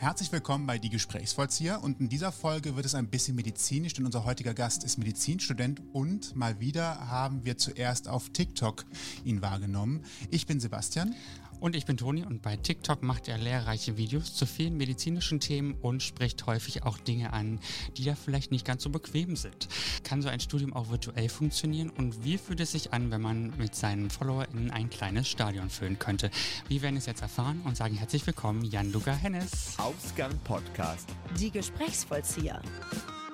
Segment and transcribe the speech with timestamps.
[0.00, 4.06] Herzlich willkommen bei Die Gesprächsvollzieher und in dieser Folge wird es ein bisschen medizinisch, denn
[4.06, 8.86] unser heutiger Gast ist Medizinstudent und mal wieder haben wir zuerst auf TikTok
[9.26, 10.02] ihn wahrgenommen.
[10.30, 11.14] Ich bin Sebastian.
[11.60, 15.74] Und ich bin Toni und bei TikTok macht er lehrreiche Videos zu vielen medizinischen Themen
[15.82, 17.60] und spricht häufig auch Dinge an,
[17.98, 19.68] die da vielleicht nicht ganz so bequem sind.
[20.02, 23.52] Kann so ein Studium auch virtuell funktionieren und wie fühlt es sich an, wenn man
[23.58, 26.30] mit seinen FollowerInnen ein kleines Stadion füllen könnte?
[26.68, 29.78] Wir werden es jetzt erfahren und sagen herzlich willkommen Jan Luca Hennes.
[29.78, 31.10] Ausgang Podcast.
[31.38, 32.62] Die Gesprächsvollzieher.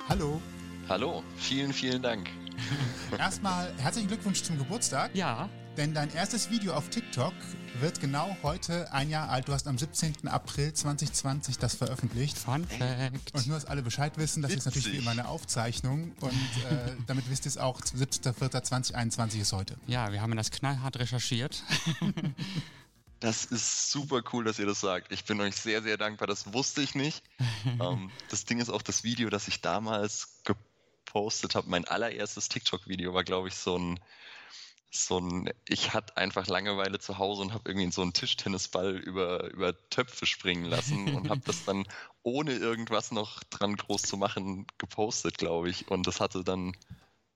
[0.08, 0.40] Hallo.
[0.88, 2.28] Hallo, vielen, vielen Dank.
[3.18, 5.14] Erstmal herzlichen Glückwunsch zum Geburtstag.
[5.14, 5.48] Ja.
[5.76, 7.34] Denn dein erstes Video auf TikTok
[7.80, 9.48] wird genau heute ein Jahr alt.
[9.48, 10.26] Du hast am 17.
[10.26, 12.38] April 2020 das veröffentlicht.
[12.38, 13.34] Fun Fact.
[13.34, 16.12] Und nur, dass alle Bescheid wissen, das ist natürlich wie immer eine Aufzeichnung.
[16.20, 19.76] Und äh, damit wisst ihr es auch, 17.04.2021 ist heute.
[19.86, 21.62] Ja, wir haben das knallhart recherchiert.
[23.18, 25.10] Das ist super cool, dass ihr das sagt.
[25.10, 26.28] Ich bin euch sehr, sehr dankbar.
[26.28, 27.24] Das wusste ich nicht.
[27.80, 31.68] ähm, das Ding ist auch das Video, das ich damals gepostet habe.
[31.70, 33.98] Mein allererstes TikTok-Video war, glaube ich, so ein
[34.90, 39.50] so ein, ich hatte einfach Langeweile zu Hause und habe irgendwie so einen Tischtennisball über,
[39.52, 41.84] über Töpfe springen lassen und habe das dann
[42.22, 45.90] ohne irgendwas noch dran groß zu machen gepostet, glaube ich.
[45.90, 46.76] Und das hatte dann,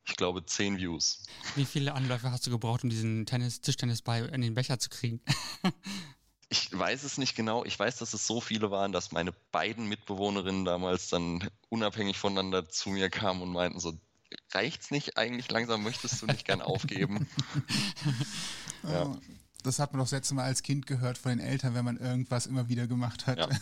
[0.06, 1.24] ich glaube, zehn Views.
[1.54, 5.20] Wie viele Anläufe hast du gebraucht, um diesen Tennis, Tischtennisball in den Becher zu kriegen?
[6.48, 7.64] ich weiß es nicht genau.
[7.64, 12.68] Ich weiß, dass es so viele waren, dass meine beiden Mitbewohnerinnen damals dann unabhängig voneinander
[12.68, 13.92] zu mir kamen und meinten so,
[14.54, 17.28] reicht's nicht eigentlich langsam, möchtest du nicht gern aufgeben?
[18.82, 19.16] ja.
[19.62, 21.96] Das hat man doch das letzte Mal als Kind gehört von den Eltern, wenn man
[21.96, 23.38] irgendwas immer wieder gemacht hat.
[23.38, 23.48] Ja.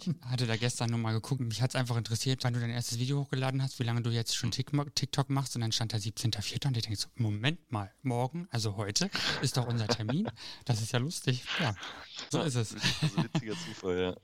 [0.00, 1.40] Ich hatte da gestern nochmal geguckt.
[1.40, 4.10] Mich hat es einfach interessiert, wann du dein erstes Video hochgeladen hast, wie lange du
[4.10, 5.54] jetzt schon TikTok machst.
[5.56, 6.66] Und dann stand da 17.04.
[6.66, 9.10] Und ich denke so, Moment mal, morgen, also heute,
[9.42, 10.28] ist doch unser Termin.
[10.64, 11.44] Das ist ja lustig.
[11.60, 11.74] Ja,
[12.30, 12.74] so ist es.
[12.74, 14.16] Das ist ein witziger Zufall, ja.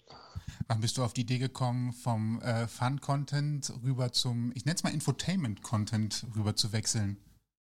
[0.68, 4.83] Wann bist du auf die Idee gekommen, vom äh, Fun-Content rüber zum, ich nenne es
[4.83, 7.18] mal Infotainment-Content rüber zu wechseln?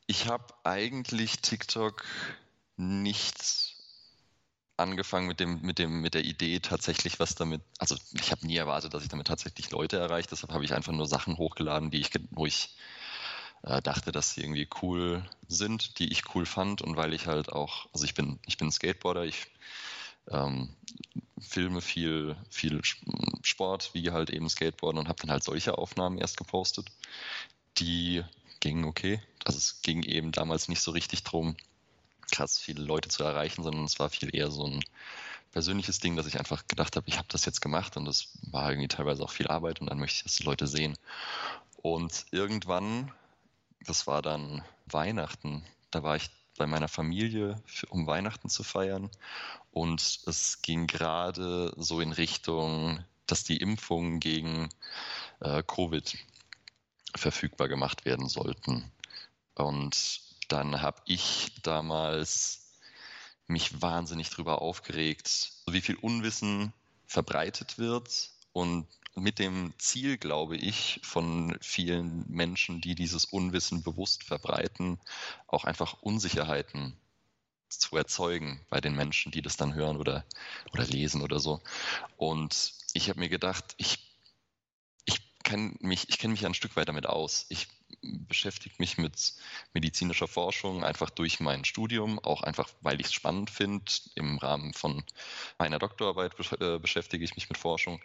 [0.06, 2.04] Ich habe eigentlich TikTok
[2.80, 3.76] nicht
[4.76, 8.56] angefangen mit dem, mit dem, mit der Idee tatsächlich was damit, also ich habe nie
[8.56, 12.00] erwartet, dass ich damit tatsächlich Leute erreiche, deshalb habe ich einfach nur Sachen hochgeladen, die
[12.00, 12.74] ich, wo ich
[13.62, 17.52] äh, dachte, dass sie irgendwie cool sind, die ich cool fand und weil ich halt
[17.52, 19.47] auch, also ich bin, ich bin Skateboarder, ich
[20.28, 20.74] ähm,
[21.38, 22.80] filme viel, viel
[23.42, 26.86] Sport, wie halt eben Skateboarden und habe dann halt solche Aufnahmen erst gepostet.
[27.78, 28.24] Die
[28.60, 29.22] gingen okay.
[29.44, 31.56] Also es ging eben damals nicht so richtig drum,
[32.30, 34.80] krass viele Leute zu erreichen, sondern es war viel eher so ein
[35.52, 38.70] persönliches Ding, dass ich einfach gedacht habe, ich habe das jetzt gemacht und das war
[38.70, 40.96] irgendwie teilweise auch viel Arbeit und dann möchte ich, dass die Leute sehen.
[41.82, 43.12] Und irgendwann,
[43.86, 46.30] das war dann Weihnachten, da war ich
[46.60, 49.10] bei meiner Familie, um Weihnachten zu feiern.
[49.72, 54.68] Und es ging gerade so in Richtung, dass die Impfungen gegen
[55.41, 56.18] äh, Covid
[57.16, 58.91] verfügbar gemacht werden sollten.
[59.54, 60.20] Und
[60.50, 62.72] dann habe ich damals
[63.47, 66.72] mich wahnsinnig darüber aufgeregt, wie viel Unwissen
[67.06, 74.25] verbreitet wird und mit dem Ziel, glaube ich, von vielen Menschen, die dieses Unwissen bewusst
[74.25, 75.00] verbreiten,
[75.49, 76.97] auch einfach Unsicherheiten
[77.69, 80.25] zu erzeugen bei den Menschen, die das dann hören oder,
[80.72, 81.60] oder lesen oder so.
[82.16, 84.15] Und ich habe mir gedacht, ich,
[85.05, 87.47] ich kenne mich, ich kenne mich ein Stück weit damit aus.
[87.49, 87.69] Ich
[88.03, 89.34] beschäftige mich mit
[89.73, 93.91] medizinischer Forschung einfach durch mein Studium, auch einfach, weil ich es spannend finde.
[94.15, 95.05] Im Rahmen von
[95.59, 98.01] meiner Doktorarbeit äh, beschäftige ich mich mit Forschung.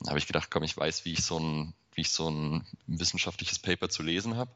[0.00, 2.66] Da habe ich gedacht, komm, ich weiß, wie ich so ein, wie ich so ein
[2.86, 4.50] wissenschaftliches Paper zu lesen habe.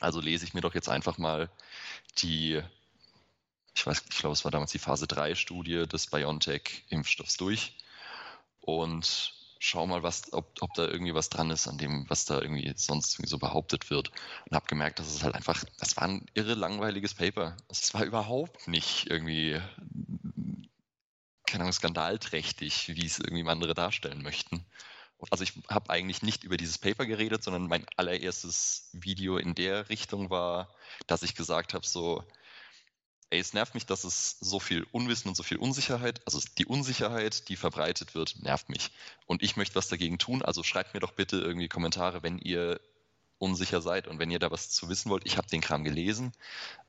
[0.00, 1.50] Also lese ich mir doch jetzt einfach mal
[2.18, 2.62] die,
[3.74, 7.76] ich weiß, ich glaube, es war damals die Phase 3 Studie des BioNTech-Impfstoffs durch
[8.60, 12.40] und schau mal, was, ob, ob da irgendwie was dran ist an dem, was da
[12.40, 14.10] irgendwie sonst irgendwie so behauptet wird.
[14.48, 17.56] Und habe gemerkt, dass es halt einfach, das war ein irre langweiliges Paper.
[17.68, 19.60] Es war überhaupt nicht irgendwie,
[21.46, 24.64] keine Ahnung, skandalträchtig, wie es irgendwie andere darstellen möchten.
[25.30, 29.88] Also ich habe eigentlich nicht über dieses Paper geredet, sondern mein allererstes Video in der
[29.88, 30.72] Richtung war,
[31.08, 32.22] dass ich gesagt habe, so,
[33.30, 36.66] ey, es nervt mich, dass es so viel Unwissen und so viel Unsicherheit, also die
[36.66, 38.90] Unsicherheit, die verbreitet wird, nervt mich.
[39.26, 42.80] Und ich möchte was dagegen tun, also schreibt mir doch bitte irgendwie Kommentare, wenn ihr
[43.38, 45.26] unsicher seid und wenn ihr da was zu wissen wollt.
[45.26, 46.32] Ich habe den Kram gelesen.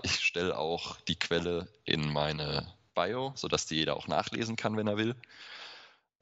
[0.01, 4.87] Ich stelle auch die Quelle in meine Bio, sodass die jeder auch nachlesen kann, wenn
[4.87, 5.15] er will.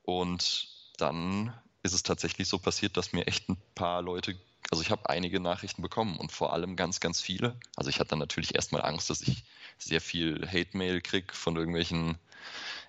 [0.03, 0.67] Und
[0.97, 1.53] dann
[1.83, 4.37] ist es tatsächlich so passiert, dass mir echt ein paar Leute
[4.71, 7.59] also ich habe einige Nachrichten bekommen und vor allem ganz, ganz viele.
[7.75, 9.43] Also ich hatte natürlich erstmal Angst, dass ich
[9.77, 12.17] sehr viel Hate-Mail kriege von irgendwelchen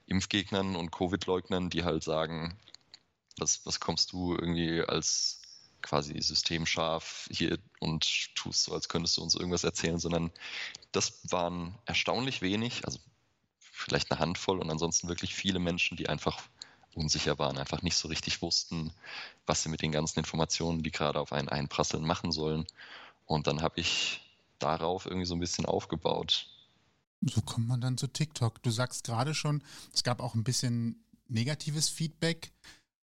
[0.07, 2.59] Impfgegnern und Covid-Leugnern, die halt sagen,
[3.39, 5.43] was, was kommst du irgendwie als
[5.83, 10.33] quasi systemscharf hier und tust so, als könntest du uns irgendwas erzählen, sondern
[10.91, 12.99] das waren erstaunlich wenig, also
[13.61, 16.43] vielleicht eine Handvoll und ansonsten wirklich viele Menschen, die einfach
[16.95, 18.93] unsicher waren, einfach nicht so richtig wussten,
[19.47, 22.67] was sie mit den ganzen Informationen, die gerade auf einen einprasseln, machen sollen.
[23.27, 24.21] Und dann habe ich
[24.59, 26.49] darauf irgendwie so ein bisschen aufgebaut.
[27.23, 28.63] So kommt man dann zu TikTok.
[28.63, 29.63] Du sagst gerade schon,
[29.93, 32.53] es gab auch ein bisschen negatives Feedback.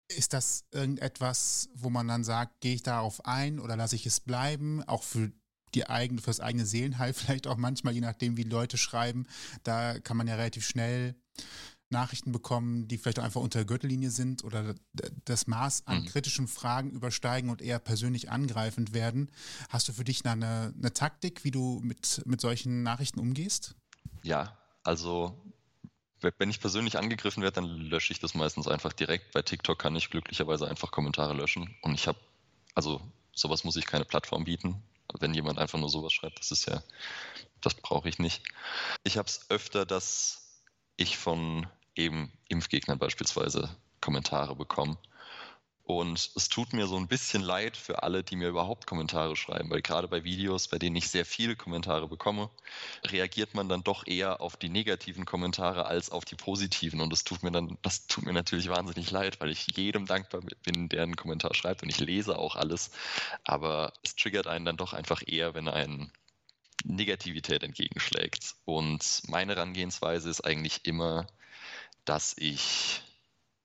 [0.07, 4.19] Ist das irgendetwas, wo man dann sagt, gehe ich darauf ein oder lasse ich es
[4.19, 4.83] bleiben?
[4.87, 5.31] Auch für
[5.75, 9.27] die eigene, für das eigene Seelenheil vielleicht auch manchmal, je nachdem, wie Leute schreiben.
[9.63, 11.15] Da kann man ja relativ schnell
[11.91, 14.75] Nachrichten bekommen, die vielleicht auch einfach unter der Gürtellinie sind oder
[15.25, 16.05] das Maß an mhm.
[16.05, 19.31] kritischen Fragen übersteigen und eher persönlich angreifend werden.
[19.69, 23.75] Hast du für dich eine, eine Taktik, wie du mit, mit solchen Nachrichten umgehst?
[24.23, 25.41] Ja, also
[26.21, 29.31] wenn ich persönlich angegriffen werde, dann lösche ich das meistens einfach direkt.
[29.31, 31.75] Bei TikTok kann ich glücklicherweise einfach Kommentare löschen.
[31.81, 32.19] Und ich habe,
[32.75, 33.01] also
[33.33, 34.83] sowas muss ich keine Plattform bieten.
[35.19, 36.83] Wenn jemand einfach nur sowas schreibt, das ist ja,
[37.61, 38.43] das brauche ich nicht.
[39.03, 40.63] Ich habe es öfter, dass
[40.97, 41.65] ich von
[41.99, 43.69] eben Impfgegnern beispielsweise
[44.01, 44.97] Kommentare bekomme.
[45.83, 49.71] Und es tut mir so ein bisschen leid für alle, die mir überhaupt Kommentare schreiben,
[49.71, 52.51] weil gerade bei Videos, bei denen ich sehr viele Kommentare bekomme,
[53.07, 57.01] reagiert man dann doch eher auf die negativen Kommentare als auf die positiven.
[57.01, 60.41] Und das tut mir dann, das tut mir natürlich wahnsinnig leid, weil ich jedem dankbar
[60.63, 62.91] bin, der einen Kommentar schreibt und ich lese auch alles.
[63.43, 66.11] Aber es triggert einen dann doch einfach eher, wenn ein
[66.83, 68.53] Negativität entgegenschlägt.
[68.65, 71.25] Und meine Herangehensweise ist eigentlich immer,
[72.09, 73.03] dass ich,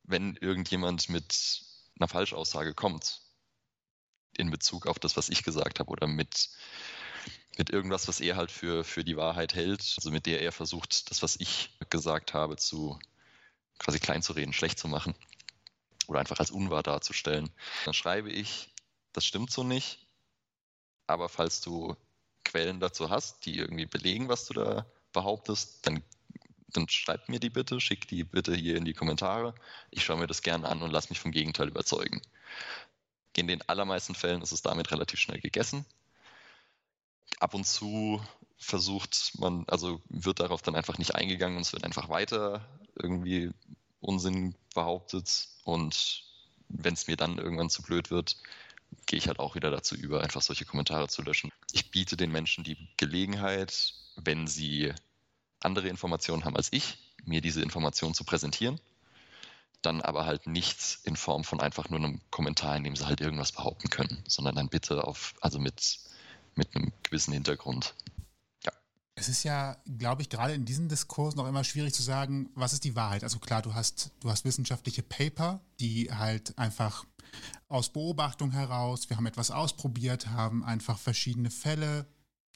[0.03, 1.65] wenn irgendjemand mit
[1.99, 3.23] einer Falschaussage kommt,
[4.37, 6.51] in Bezug auf das, was ich gesagt habe, oder mit,
[7.57, 11.11] mit irgendwas, was er halt für, für die Wahrheit hält, also mit der er versucht,
[11.11, 12.99] das, was ich gesagt habe, zu
[13.79, 15.15] quasi klein zu reden, schlecht zu machen
[16.07, 17.49] oder einfach als unwahr darzustellen.
[17.87, 18.75] Dann schreibe ich,
[19.15, 20.07] das stimmt so nicht,
[21.07, 21.97] aber falls du
[22.45, 26.05] Quellen dazu hast, die irgendwie belegen, was du da behauptest, dann
[26.77, 29.55] dann schreibt mir die bitte, schickt die bitte hier in die Kommentare.
[29.91, 32.21] Ich schaue mir das gerne an und lasse mich vom Gegenteil überzeugen.
[33.37, 35.85] In den allermeisten Fällen ist es damit relativ schnell gegessen.
[37.41, 38.23] Ab und zu
[38.57, 43.51] versucht man, also wird darauf dann einfach nicht eingegangen und es wird einfach weiter irgendwie
[44.01, 45.49] Unsinn behauptet.
[45.65, 46.25] Und
[46.69, 48.37] wenn es mir dann irgendwann zu blöd wird,
[49.07, 51.51] gehe ich halt auch wieder dazu über, einfach solche Kommentare zu löschen.
[51.73, 54.93] Ich biete den Menschen die Gelegenheit, wenn sie
[55.65, 58.81] andere Informationen haben als ich, mir diese Informationen zu präsentieren.
[59.83, 63.21] Dann aber halt nichts in Form von einfach nur einem Kommentar, in dem sie halt
[63.21, 65.99] irgendwas behaupten können, sondern dann bitte auf, also mit,
[66.55, 67.95] mit einem gewissen Hintergrund.
[69.17, 72.73] Es ist ja, glaube ich, gerade in diesem Diskurs noch immer schwierig zu sagen, was
[72.73, 73.23] ist die Wahrheit.
[73.23, 77.05] Also klar, du hast, du hast wissenschaftliche Paper, die halt einfach
[77.69, 82.07] aus Beobachtung heraus, wir haben etwas ausprobiert, haben einfach verschiedene Fälle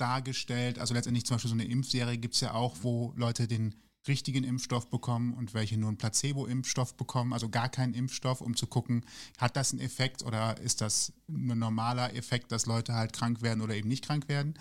[0.00, 0.78] dargestellt.
[0.78, 3.74] Also letztendlich zum Beispiel so eine Impfserie gibt es ja auch, wo Leute den
[4.06, 8.66] richtigen Impfstoff bekommen und welche nur einen Placebo-Impfstoff bekommen, also gar keinen Impfstoff, um zu
[8.66, 9.04] gucken,
[9.36, 13.60] hat das einen Effekt oder ist das ein normaler Effekt, dass Leute halt krank werden
[13.60, 14.54] oder eben nicht krank werden.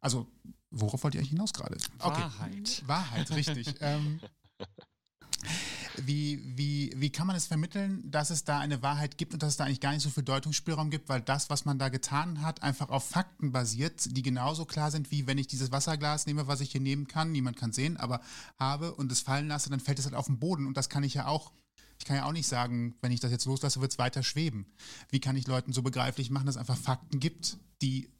[0.00, 0.28] Also
[0.70, 1.76] worauf wollt ihr eigentlich hinaus gerade?
[1.98, 2.20] Okay.
[2.20, 2.82] Wahrheit.
[2.86, 3.74] Wahrheit, richtig.
[3.80, 4.20] ähm,
[5.96, 9.50] wie, wie, wie kann man es vermitteln, dass es da eine Wahrheit gibt und dass
[9.50, 12.42] es da eigentlich gar nicht so viel Deutungsspielraum gibt, weil das, was man da getan
[12.42, 16.46] hat, einfach auf Fakten basiert, die genauso klar sind, wie wenn ich dieses Wasserglas nehme,
[16.46, 18.20] was ich hier nehmen kann, niemand kann sehen, aber
[18.58, 21.04] habe und es fallen lasse, dann fällt es halt auf den Boden und das kann
[21.04, 21.52] ich ja auch
[21.98, 24.66] ich kann ja auch nicht sagen, wenn ich das jetzt loslasse, wird es weiter schweben.
[25.10, 28.10] Wie kann ich Leuten so begreiflich machen, dass es einfach Fakten gibt, die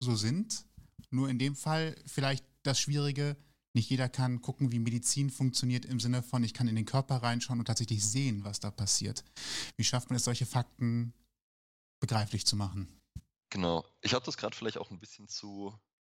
[0.00, 0.66] so sind?
[1.08, 3.38] Nur in dem Fall vielleicht das Schwierige,
[3.74, 7.16] nicht jeder kann gucken, wie Medizin funktioniert im Sinne von, ich kann in den Körper
[7.16, 9.24] reinschauen und tatsächlich sehen, was da passiert.
[9.76, 11.14] Wie schafft man es, solche Fakten
[12.00, 13.00] begreiflich zu machen?
[13.50, 13.84] Genau.
[14.00, 15.74] Ich habe das gerade vielleicht auch ein bisschen zu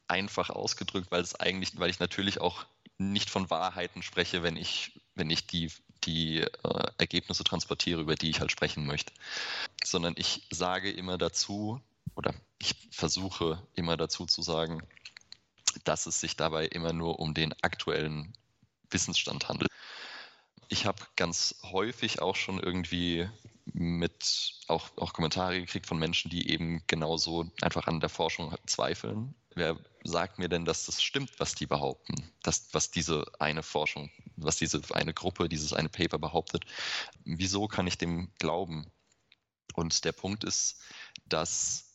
[0.08, 2.66] einfach ausgedrückt, weil es eigentlich, weil ich natürlich auch
[2.98, 5.72] nicht von Wahrheiten spreche, wenn ich, wenn ich die,
[6.04, 9.14] die äh, Ergebnisse transportiere, über die ich halt sprechen möchte.
[9.84, 11.82] Sondern ich sage immer dazu,
[12.16, 14.82] oder ich versuche immer dazu zu sagen,
[15.84, 18.34] dass es sich dabei immer nur um den aktuellen
[18.90, 19.70] Wissensstand handelt.
[20.68, 23.30] Ich habe ganz häufig auch schon irgendwie
[23.74, 29.36] mit auch, auch Kommentare gekriegt von Menschen, die eben genauso einfach an der Forschung zweifeln.
[29.56, 32.16] Wer sagt mir denn, dass das stimmt, was die behaupten?
[32.44, 36.66] Das, was diese eine Forschung, was diese eine Gruppe, dieses eine Paper behauptet?
[37.24, 38.86] Wieso kann ich dem glauben?
[39.74, 40.80] Und der Punkt ist,
[41.26, 41.86] dass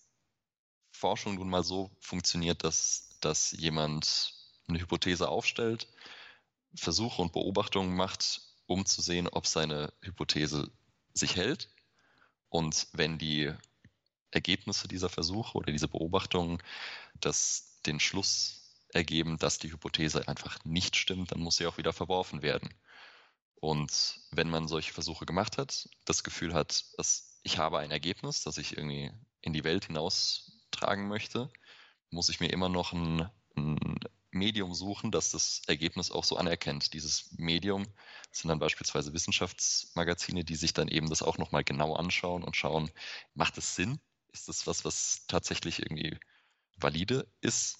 [0.90, 4.34] Forschung nun mal so funktioniert, dass dass jemand
[4.68, 5.88] eine Hypothese aufstellt,
[6.74, 10.70] Versuche und Beobachtungen macht, um zu sehen, ob seine Hypothese
[11.14, 11.68] sich hält
[12.50, 13.52] Und wenn die
[14.30, 16.62] Ergebnisse dieser Versuche oder diese Beobachtungen
[17.20, 21.92] das den Schluss ergeben, dass die Hypothese einfach nicht stimmt, dann muss sie auch wieder
[21.92, 22.74] verworfen werden.
[23.56, 28.42] Und wenn man solche Versuche gemacht hat, das Gefühl hat, dass ich habe ein Ergebnis,
[28.42, 31.50] das ich irgendwie in die Welt hinaustragen möchte,
[32.10, 33.98] muss ich mir immer noch ein, ein
[34.32, 36.94] Medium suchen, das das Ergebnis auch so anerkennt.
[36.94, 37.86] Dieses Medium
[38.30, 42.90] sind dann beispielsweise Wissenschaftsmagazine, die sich dann eben das auch nochmal genau anschauen und schauen,
[43.34, 44.00] macht es Sinn?
[44.32, 46.18] Ist das was, was tatsächlich irgendwie
[46.76, 47.78] valide ist?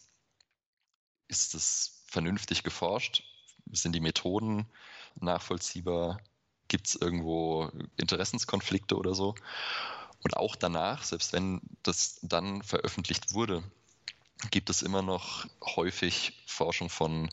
[1.29, 3.23] Ist es vernünftig geforscht?
[3.71, 4.67] Sind die Methoden
[5.15, 6.21] nachvollziehbar?
[6.67, 9.35] Gibt es irgendwo Interessenskonflikte oder so?
[10.23, 13.63] Und auch danach, selbst wenn das dann veröffentlicht wurde,
[14.49, 17.29] gibt es immer noch häufig Forschung von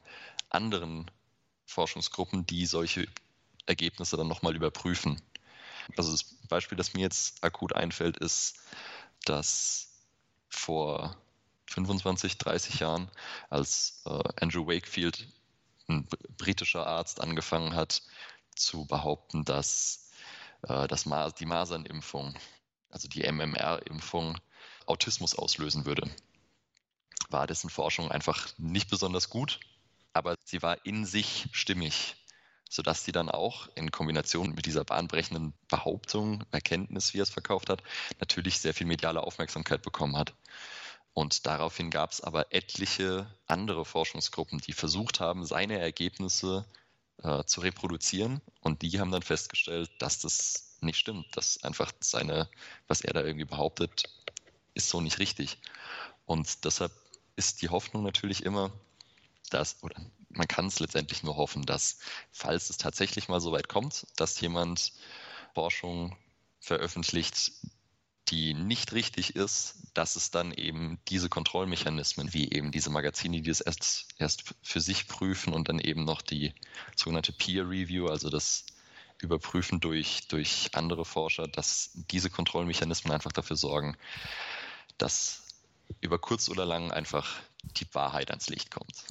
[0.49, 1.09] anderen
[1.65, 3.07] Forschungsgruppen, die solche
[3.65, 5.21] Ergebnisse dann nochmal überprüfen.
[5.95, 8.59] Also das Beispiel, das mir jetzt akut einfällt, ist,
[9.25, 9.89] dass
[10.49, 11.15] vor
[11.67, 13.09] 25, 30 Jahren,
[13.49, 15.27] als äh, Andrew Wakefield,
[15.87, 18.01] ein britischer Arzt, angefangen hat
[18.55, 20.11] zu behaupten, dass,
[20.63, 21.05] äh, dass
[21.39, 22.35] die Masernimpfung,
[22.89, 24.39] also die MMR-Impfung,
[24.85, 26.09] Autismus auslösen würde
[27.29, 29.59] war dessen Forschung einfach nicht besonders gut,
[30.13, 32.15] aber sie war in sich stimmig,
[32.69, 37.69] sodass sie dann auch in Kombination mit dieser bahnbrechenden Behauptung, Erkenntnis, wie er es verkauft
[37.69, 37.83] hat,
[38.19, 40.33] natürlich sehr viel mediale Aufmerksamkeit bekommen hat.
[41.13, 46.65] Und daraufhin gab es aber etliche andere Forschungsgruppen, die versucht haben, seine Ergebnisse
[47.23, 48.41] äh, zu reproduzieren.
[48.61, 52.47] Und die haben dann festgestellt, dass das nicht stimmt, dass einfach seine,
[52.87, 54.03] was er da irgendwie behauptet,
[54.75, 55.57] ist so nicht richtig.
[56.27, 56.91] Und deshalb
[57.37, 58.71] ist die Hoffnung natürlich immer,
[59.49, 59.95] dass, oder
[60.29, 61.99] man kann es letztendlich nur hoffen, dass,
[62.31, 64.91] falls es tatsächlich mal so weit kommt, dass jemand
[65.53, 66.17] Forschung
[66.59, 67.53] veröffentlicht,
[68.29, 73.49] die nicht richtig ist, dass es dann eben diese Kontrollmechanismen, wie eben diese Magazine, die
[73.49, 76.53] es erst, erst für sich prüfen und dann eben noch die
[76.95, 78.65] sogenannte Peer Review, also das
[79.19, 83.95] Überprüfen durch, durch andere Forscher, dass diese Kontrollmechanismen einfach dafür sorgen,
[84.97, 85.46] dass
[86.01, 89.05] über kurz oder lang einfach die Wahrheit ans Licht kommt.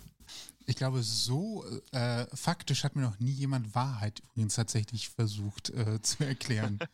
[0.68, 6.02] Ich glaube, so äh, faktisch hat mir noch nie jemand Wahrheit übrigens tatsächlich versucht äh,
[6.02, 6.78] zu erklären.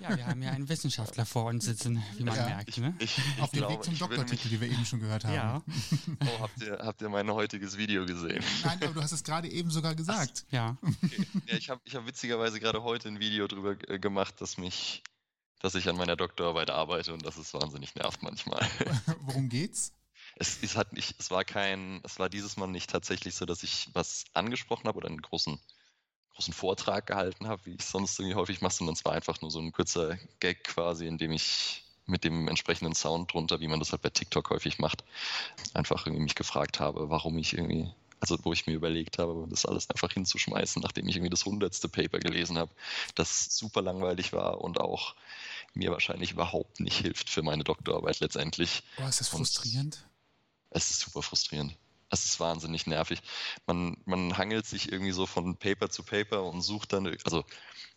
[0.00, 2.76] Ja, wir haben ja einen Wissenschaftler vor uns sitzen, wie man ja, merkt.
[2.78, 2.94] Ne?
[2.98, 5.34] Ich, ich, Auf dem Weg zum Doktortitel, den wir eben schon gehört haben.
[5.34, 5.62] Ja.
[6.26, 8.42] Oh, habt ihr, habt ihr mein heutiges Video gesehen?
[8.64, 10.44] Nein, aber du hast es gerade eben sogar gesagt.
[10.48, 10.76] Ach, ja.
[10.82, 11.26] Okay.
[11.46, 11.56] ja.
[11.56, 15.02] Ich habe ich hab witzigerweise gerade heute ein Video drüber äh, gemacht, das mich
[15.60, 18.66] dass ich an meiner Doktorarbeit arbeite und das ist wahnsinnig nervt manchmal.
[19.20, 19.92] Worum geht's?
[20.36, 23.62] Es, es, hat nicht, es war kein, es war dieses Mal nicht tatsächlich so, dass
[23.62, 25.58] ich was angesprochen habe oder einen großen,
[26.34, 29.50] großen Vortrag gehalten habe, wie ich sonst irgendwie häufig mache, sondern es war einfach nur
[29.50, 33.78] so ein kurzer Gag quasi, in dem ich mit dem entsprechenden Sound drunter, wie man
[33.78, 35.04] das halt bei TikTok häufig macht,
[35.72, 37.90] einfach irgendwie mich gefragt habe, warum ich irgendwie
[38.30, 41.88] also wo ich mir überlegt habe, das alles einfach hinzuschmeißen, nachdem ich irgendwie das hundertste
[41.88, 42.72] Paper gelesen habe,
[43.14, 45.14] das super langweilig war und auch
[45.74, 48.82] mir wahrscheinlich überhaupt nicht hilft für meine Doktorarbeit letztendlich.
[48.98, 50.06] Oh, ist das frustrierend?
[50.70, 51.76] Und es ist super frustrierend.
[52.08, 53.20] Es ist wahnsinnig nervig.
[53.66, 57.44] Man, man hangelt sich irgendwie so von Paper zu Paper und sucht dann, also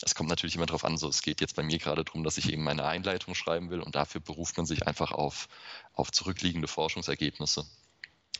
[0.01, 2.37] es kommt natürlich immer darauf an, so es geht jetzt bei mir gerade darum, dass
[2.37, 5.47] ich eben meine Einleitung schreiben will und dafür beruft man sich einfach auf,
[5.93, 7.65] auf zurückliegende Forschungsergebnisse.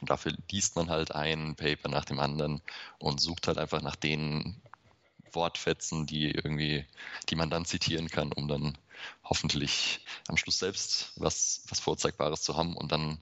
[0.02, 2.62] Und dafür liest man halt ein Paper nach dem anderen
[3.00, 4.62] und sucht halt einfach nach den
[5.32, 6.86] Wortfetzen, die irgendwie,
[7.30, 8.78] die man dann zitieren kann, um dann
[9.24, 12.76] hoffentlich am Schluss selbst was, was Vorzeigbares zu haben.
[12.76, 13.20] Und dann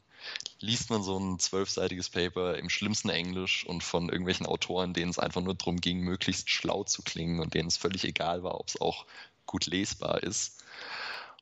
[0.60, 5.20] liest man so ein zwölfseitiges Paper im schlimmsten Englisch und von irgendwelchen Autoren, denen es
[5.20, 8.68] einfach nur darum ging, möglichst schlau zu klingen und denen es völlig egal war, ob
[8.70, 9.06] es auch
[9.46, 10.64] gut lesbar ist.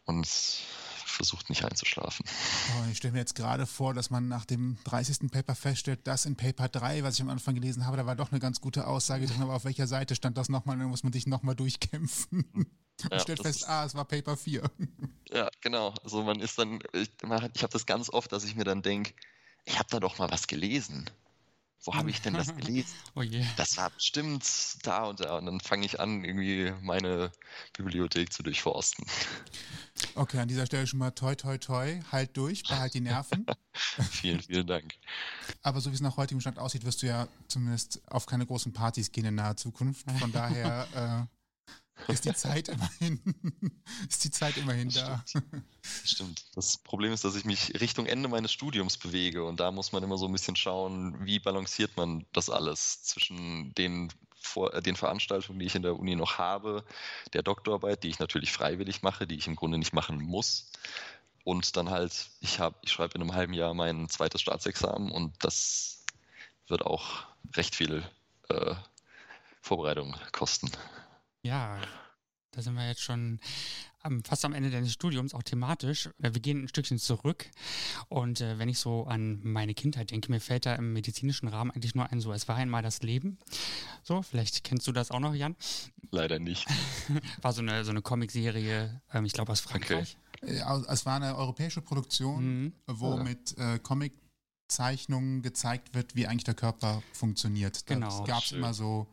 [0.06, 0.28] Und
[1.14, 2.26] versucht nicht einzuschlafen.
[2.28, 5.32] Oh, ich stelle mir jetzt gerade vor, dass man nach dem 30.
[5.32, 8.32] Paper feststellt, dass in Paper 3, was ich am Anfang gelesen habe, da war doch
[8.32, 11.14] eine ganz gute Aussage drin, aber auf welcher Seite stand das nochmal, dann muss man
[11.14, 12.46] sich nochmal durchkämpfen.
[13.04, 14.70] Und ja, stellt fest, ah, es war Paper 4.
[15.32, 15.94] Ja, genau.
[16.04, 19.14] Also man ist dann, ich, ich habe das ganz oft, dass ich mir dann denke,
[19.66, 21.10] ich habe da doch mal was gelesen
[21.84, 22.94] wo habe ich denn das gelesen?
[23.16, 23.46] oh yeah.
[23.58, 24.46] Das war bestimmt
[24.84, 25.38] da und da.
[25.38, 27.32] Und dann fange ich an, irgendwie meine
[27.76, 29.06] Bibliothek zu durchforsten.
[30.16, 32.00] Okay, an dieser Stelle schon mal toi, toi, toi.
[32.12, 33.46] Halt durch, behalt die Nerven.
[34.10, 34.96] vielen, vielen Dank.
[35.62, 38.74] Aber so wie es nach heutigem Stand aussieht, wirst du ja zumindest auf keine großen
[38.74, 40.10] Partys gehen in naher Zukunft.
[40.20, 41.43] Von daher äh,
[42.08, 43.20] ist die Zeit immerhin,
[44.10, 45.24] ist die Zeit immerhin das da.
[45.26, 45.64] Stimmt.
[46.04, 46.46] stimmt.
[46.56, 50.04] Das Problem ist, dass ich mich Richtung Ende meines Studiums bewege und da muss man
[50.04, 54.12] immer so ein bisschen schauen, wie balanciert man das alles zwischen den
[54.46, 56.84] vor, äh, den Veranstaltungen, die ich in der Uni noch habe,
[57.34, 60.72] der Doktorarbeit, die ich natürlich freiwillig mache, die ich im Grunde nicht machen muss.
[61.44, 65.34] Und dann halt, ich habe, ich schreibe in einem halben Jahr mein zweites Staatsexamen und
[65.44, 66.06] das
[66.68, 68.04] wird auch recht viel
[68.50, 68.76] äh,
[69.62, 70.72] Vorbereitung kosten.
[71.44, 71.78] Ja,
[72.52, 73.40] da sind wir jetzt schon
[74.24, 76.08] fast am Ende deines Studiums, auch thematisch.
[76.22, 77.50] Äh, wir gehen ein Stückchen zurück.
[78.10, 81.72] Und äh, wenn ich so an meine Kindheit denke, mir fällt da im medizinischen Rahmen
[81.72, 83.38] eigentlich nur ein, so, es war einmal das Leben.
[84.04, 85.56] So, vielleicht kennst du das auch noch, Jan?
[86.12, 86.68] Leider nicht.
[87.42, 90.18] War so eine, so eine Comicserie, ähm, ich glaube aus Frankreich.
[90.42, 90.58] Okay.
[90.58, 92.74] Äh, es war eine europäische Produktion, mhm.
[92.88, 93.24] wo ja.
[93.24, 97.86] mit äh, Comic-Zeichnungen gezeigt wird, wie eigentlich der Körper funktioniert.
[97.86, 98.22] Genau.
[98.22, 99.08] Es gab immer so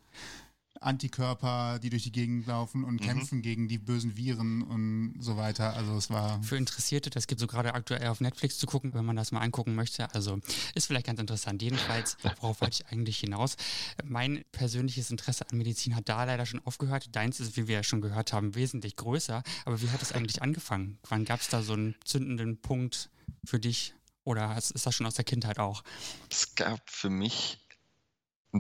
[0.80, 3.04] Antikörper, die durch die Gegend laufen und mhm.
[3.04, 5.74] kämpfen gegen die bösen Viren und so weiter.
[5.74, 6.42] Also es war.
[6.42, 9.40] Für Interessierte, das gibt so gerade aktuell auf Netflix zu gucken, wenn man das mal
[9.40, 10.12] angucken möchte.
[10.14, 10.40] Also
[10.74, 11.62] ist vielleicht ganz interessant.
[11.62, 13.56] Jedenfalls, worauf wollte ich eigentlich hinaus?
[14.04, 17.14] Mein persönliches Interesse an Medizin hat da leider schon aufgehört.
[17.14, 19.42] Deins ist, wie wir ja schon gehört haben, wesentlich größer.
[19.66, 20.98] Aber wie hat es eigentlich angefangen?
[21.08, 23.10] Wann gab es da so einen zündenden Punkt
[23.44, 23.94] für dich?
[24.24, 25.82] Oder ist das schon aus der Kindheit auch?
[26.30, 27.58] Es gab für mich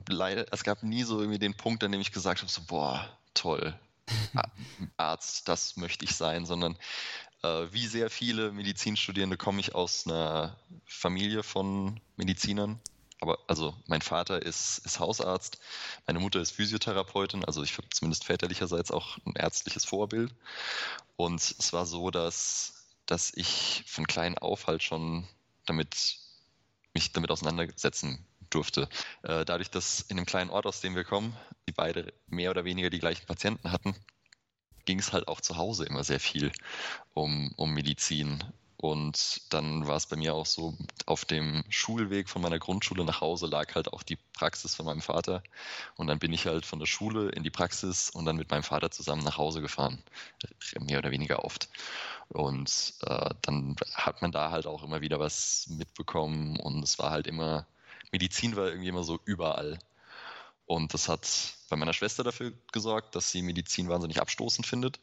[0.08, 3.08] leider, es gab nie so irgendwie den Punkt, an dem ich gesagt habe, so, boah,
[3.34, 3.78] toll,
[4.96, 6.76] Arzt, das möchte ich sein, sondern
[7.42, 12.80] äh, wie sehr viele Medizinstudierende komme ich aus einer Familie von Medizinern.
[13.20, 15.58] Aber also mein Vater ist, ist Hausarzt,
[16.06, 20.34] meine Mutter ist Physiotherapeutin, also ich habe zumindest väterlicherseits auch ein ärztliches Vorbild.
[21.16, 25.28] Und es war so, dass, dass ich von klein auf halt schon
[25.66, 26.16] damit
[26.94, 28.88] mich damit auseinandersetzen durfte.
[29.22, 31.36] Äh, dadurch, dass in dem kleinen Ort, aus dem wir kommen,
[31.68, 33.94] die beide mehr oder weniger die gleichen Patienten hatten,
[34.84, 36.52] ging es halt auch zu Hause immer sehr viel
[37.14, 38.42] um, um Medizin.
[38.76, 43.20] Und dann war es bei mir auch so, auf dem Schulweg von meiner Grundschule nach
[43.20, 45.42] Hause lag halt auch die Praxis von meinem Vater.
[45.96, 48.62] Und dann bin ich halt von der Schule in die Praxis und dann mit meinem
[48.62, 50.02] Vater zusammen nach Hause gefahren.
[50.80, 51.68] Mehr oder weniger oft.
[52.28, 57.10] Und äh, dann hat man da halt auch immer wieder was mitbekommen und es war
[57.10, 57.66] halt immer
[58.12, 59.78] Medizin war irgendwie immer so überall.
[60.66, 61.26] Und das hat
[61.68, 65.00] bei meiner Schwester dafür gesorgt, dass sie Medizin wahnsinnig abstoßend findet.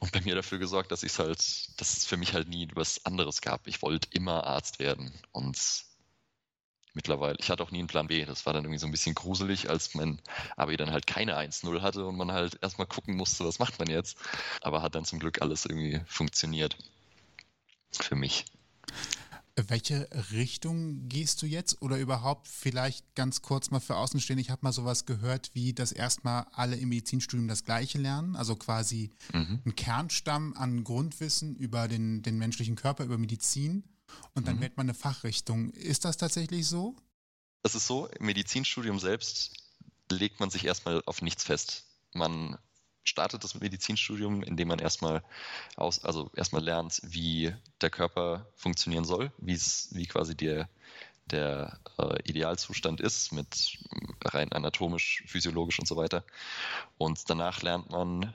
[0.00, 1.38] Und bei mir dafür gesorgt, dass ich es halt,
[1.80, 3.66] dass es für mich halt nie was anderes gab.
[3.66, 5.12] Ich wollte immer Arzt werden.
[5.32, 5.58] Und
[6.94, 8.24] mittlerweile, ich hatte auch nie einen Plan B.
[8.24, 10.20] Das war dann irgendwie so ein bisschen gruselig, als mein
[10.56, 13.88] Abi dann halt keine 1-0 hatte und man halt erstmal gucken musste, was macht man
[13.88, 14.16] jetzt.
[14.60, 16.76] Aber hat dann zum Glück alles irgendwie funktioniert.
[17.92, 18.44] Für mich.
[19.68, 21.82] Welche Richtung gehst du jetzt?
[21.82, 25.92] Oder überhaupt vielleicht ganz kurz mal für Außenstehende, ich habe mal sowas gehört, wie dass
[25.92, 29.60] erstmal alle im Medizinstudium das Gleiche lernen, also quasi mhm.
[29.64, 33.84] ein Kernstamm an Grundwissen über den, den menschlichen Körper, über Medizin
[34.34, 34.60] und dann mhm.
[34.60, 35.70] wählt man eine Fachrichtung.
[35.70, 36.96] Ist das tatsächlich so?
[37.62, 39.52] Das ist so, im Medizinstudium selbst
[40.10, 41.84] legt man sich erstmal auf nichts fest.
[42.14, 42.56] Man
[43.10, 45.22] startet das Medizinstudium, indem man erstmal
[45.76, 50.68] aus, also erstmal lernt, wie der Körper funktionieren soll, wie es, wie quasi der,
[51.26, 53.78] der äh, Idealzustand ist, mit
[54.24, 56.24] rein anatomisch, physiologisch und so weiter.
[56.96, 58.32] Und danach lernt man,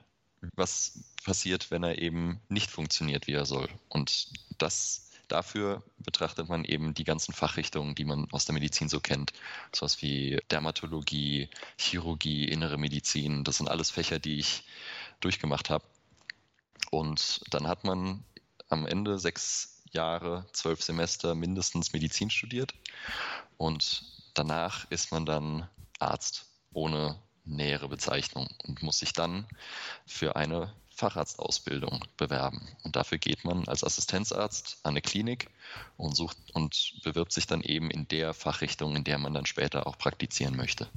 [0.56, 3.70] was passiert, wenn er eben nicht funktioniert, wie er soll.
[3.90, 9.00] Und das Dafür betrachtet man eben die ganzen Fachrichtungen, die man aus der Medizin so
[9.00, 9.34] kennt.
[9.74, 13.44] Sowas wie Dermatologie, Chirurgie, innere Medizin.
[13.44, 14.64] Das sind alles Fächer, die ich
[15.20, 15.86] durchgemacht habe.
[16.92, 18.24] Und dann hat man
[18.70, 22.74] am Ende sechs Jahre, zwölf Semester mindestens Medizin studiert.
[23.58, 25.68] Und danach ist man dann
[26.00, 29.48] Arzt ohne nähere Bezeichnung und muss sich dann
[30.06, 32.68] für eine Facharztausbildung bewerben.
[32.84, 35.50] Und dafür geht man als Assistenzarzt an eine Klinik
[35.98, 39.88] und sucht und bewirbt sich dann eben in der Fachrichtung, in der man dann später
[39.88, 40.90] auch praktizieren möchte.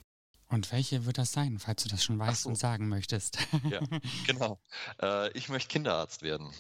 [0.49, 2.49] Und welche wird das sein, falls du das schon weißt so.
[2.49, 3.39] und sagen möchtest?
[3.71, 3.81] Ja,
[4.27, 4.61] genau.
[5.03, 6.53] Äh, ich möchte Kinderarzt werden.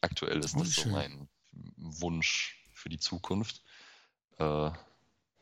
[0.00, 1.28] Aktuell ist oh, das so mein
[1.76, 3.62] Wunsch für die Zukunft.
[4.38, 4.70] Äh,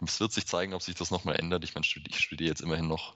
[0.05, 1.65] es wird sich zeigen, ob sich das nochmal ändert.
[1.65, 3.15] Ich meine, ich studiere jetzt immerhin noch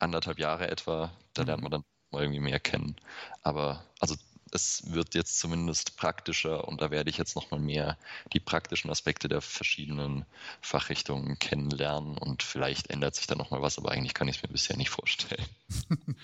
[0.00, 1.12] anderthalb Jahre etwa.
[1.34, 1.64] Da lernt mhm.
[1.64, 2.96] man dann mal irgendwie mehr kennen.
[3.42, 4.16] Aber also
[4.54, 7.98] es wird jetzt zumindest praktischer und da werde ich jetzt nochmal mehr
[8.32, 10.24] die praktischen Aspekte der verschiedenen
[10.60, 14.48] Fachrichtungen kennenlernen und vielleicht ändert sich da nochmal was, aber eigentlich kann ich es mir
[14.48, 15.44] bisher nicht vorstellen.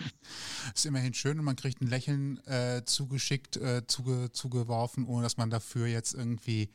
[0.74, 5.36] ist immerhin schön und man kriegt ein Lächeln äh, zugeschickt, äh, zuge, zugeworfen, ohne dass
[5.36, 6.72] man dafür jetzt irgendwie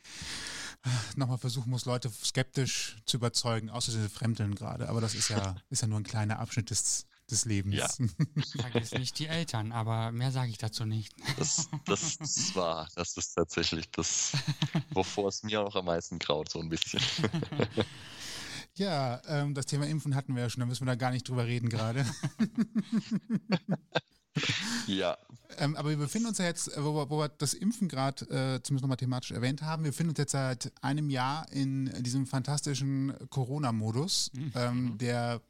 [0.84, 4.90] äh, nochmal versuchen muss, Leute skeptisch zu überzeugen, außer diese Fremdeln gerade.
[4.90, 7.76] Aber das ist ja, ist ja nur ein kleiner Abschnitt des des Lebens.
[7.76, 7.88] Ja.
[8.60, 11.14] Vergiss nicht die Eltern, aber mehr sage ich dazu nicht.
[11.36, 12.88] Das, das ist wahr.
[12.94, 14.32] Das ist tatsächlich das,
[14.90, 17.02] wovor es mir auch am meisten graut, so ein bisschen.
[18.78, 21.26] Ja, ähm, das Thema Impfen hatten wir ja schon, da müssen wir da gar nicht
[21.26, 22.04] drüber reden gerade.
[24.86, 25.16] ja.
[25.56, 28.62] Ähm, aber wir befinden uns ja jetzt, wo wir, wo wir das Impfen gerade äh,
[28.62, 33.14] zumindest nochmal thematisch erwähnt haben, wir befinden uns jetzt seit einem Jahr in diesem fantastischen
[33.30, 34.52] Corona-Modus, mhm.
[34.54, 35.40] ähm, der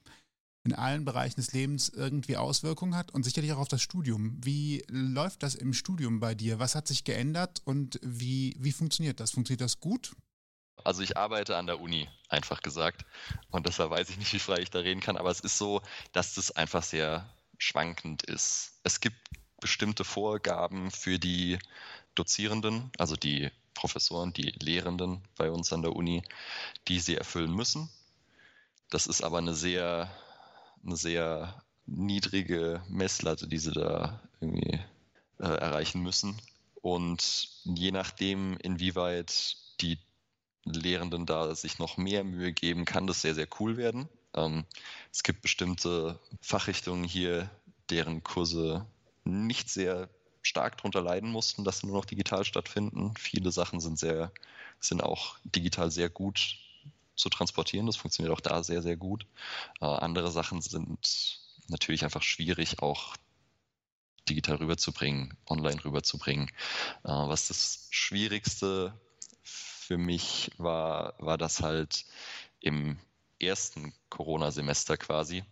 [0.67, 4.37] in allen Bereichen des Lebens irgendwie Auswirkungen hat und sicherlich auch auf das Studium.
[4.43, 6.59] Wie läuft das im Studium bei dir?
[6.59, 9.31] Was hat sich geändert und wie, wie funktioniert das?
[9.31, 10.17] Funktioniert das gut?
[10.83, 13.07] Also ich arbeite an der Uni, einfach gesagt.
[13.51, 15.17] Und deshalb weiß ich nicht, wie frei ich da reden kann.
[15.17, 18.73] Aber es ist so, dass das einfach sehr schwankend ist.
[18.83, 19.17] Es gibt
[19.61, 21.59] bestimmte Vorgaben für die
[22.17, 26.25] Dozierenden, also die Professoren, die Lehrenden bei uns an der Uni,
[26.89, 27.89] die sie erfüllen müssen.
[28.91, 30.11] Das ist aber eine sehr,
[30.87, 34.81] eine sehr niedrige Messlatte, die sie da irgendwie
[35.39, 36.41] äh, erreichen müssen.
[36.81, 39.99] Und je nachdem, inwieweit die
[40.65, 44.09] Lehrenden da sich noch mehr Mühe geben, kann das sehr, sehr cool werden.
[44.35, 44.65] Ähm,
[45.13, 47.51] es gibt bestimmte Fachrichtungen hier,
[47.91, 48.87] deren Kurse
[49.25, 50.09] nicht sehr
[50.43, 53.15] stark darunter leiden mussten, dass sie nur noch digital stattfinden.
[53.19, 54.33] Viele Sachen sind sehr,
[54.81, 56.59] sind auch digital sehr gut
[57.17, 57.87] zu transportieren.
[57.87, 59.27] Das funktioniert auch da sehr, sehr gut.
[59.81, 63.17] Äh, andere Sachen sind natürlich einfach schwierig, auch
[64.29, 66.49] digital rüberzubringen, online rüberzubringen.
[67.05, 68.99] Äh, was das Schwierigste
[69.43, 72.05] für mich war, war das halt
[72.61, 72.99] im
[73.39, 75.45] ersten Corona-Semester quasi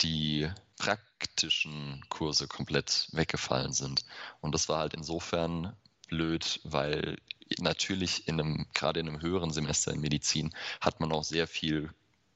[0.00, 4.04] die praktischen Kurse komplett weggefallen sind.
[4.40, 5.76] Und das war halt insofern
[6.08, 7.18] blöd, weil
[7.60, 11.90] natürlich in einem, gerade in einem höheren Semester in Medizin hat man auch sehr viel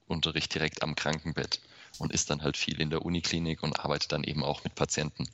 [0.07, 1.61] Unterricht direkt am Krankenbett
[1.99, 5.29] und ist dann halt viel in der Uniklinik und arbeitet dann eben auch mit Patienten.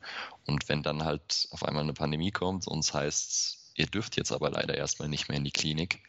[0.47, 4.33] Und wenn dann halt auf einmal eine Pandemie kommt und es heißt, ihr dürft jetzt
[4.33, 6.01] aber leider erstmal nicht mehr in die Klinik,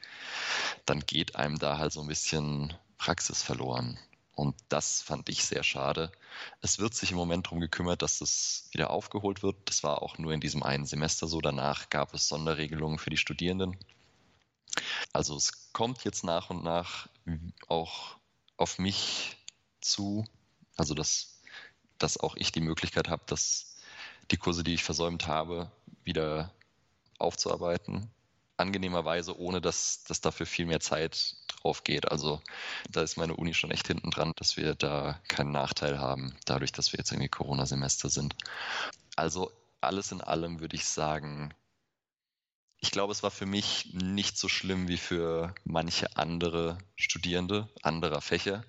[0.85, 3.97] dann geht einem da halt so ein bisschen Praxis verloren.
[4.35, 6.11] Und das fand ich sehr schade.
[6.61, 9.55] Es wird sich im Moment darum gekümmert, dass das wieder aufgeholt wird.
[9.65, 11.39] Das war auch nur in diesem einen Semester so.
[11.39, 13.77] Danach gab es Sonderregelungen für die Studierenden.
[15.11, 17.07] Also es kommt jetzt nach und nach
[17.67, 18.17] auch
[18.57, 19.37] auf mich
[19.81, 20.25] zu,
[20.77, 21.39] also dass,
[21.99, 23.77] dass auch ich die Möglichkeit habe, dass
[24.31, 25.71] die Kurse, die ich versäumt habe,
[26.03, 26.51] wieder
[27.19, 28.09] aufzuarbeiten.
[28.57, 32.11] Angenehmerweise, ohne dass, dass dafür viel mehr Zeit drauf geht.
[32.11, 32.41] Also
[32.89, 36.71] da ist meine Uni schon echt hinten dran, dass wir da keinen Nachteil haben, dadurch,
[36.71, 38.35] dass wir jetzt irgendwie Corona-Semester sind.
[39.15, 41.53] Also alles in allem würde ich sagen,
[42.79, 48.19] ich glaube, es war für mich nicht so schlimm wie für manche andere Studierende anderer
[48.19, 48.65] Fächer,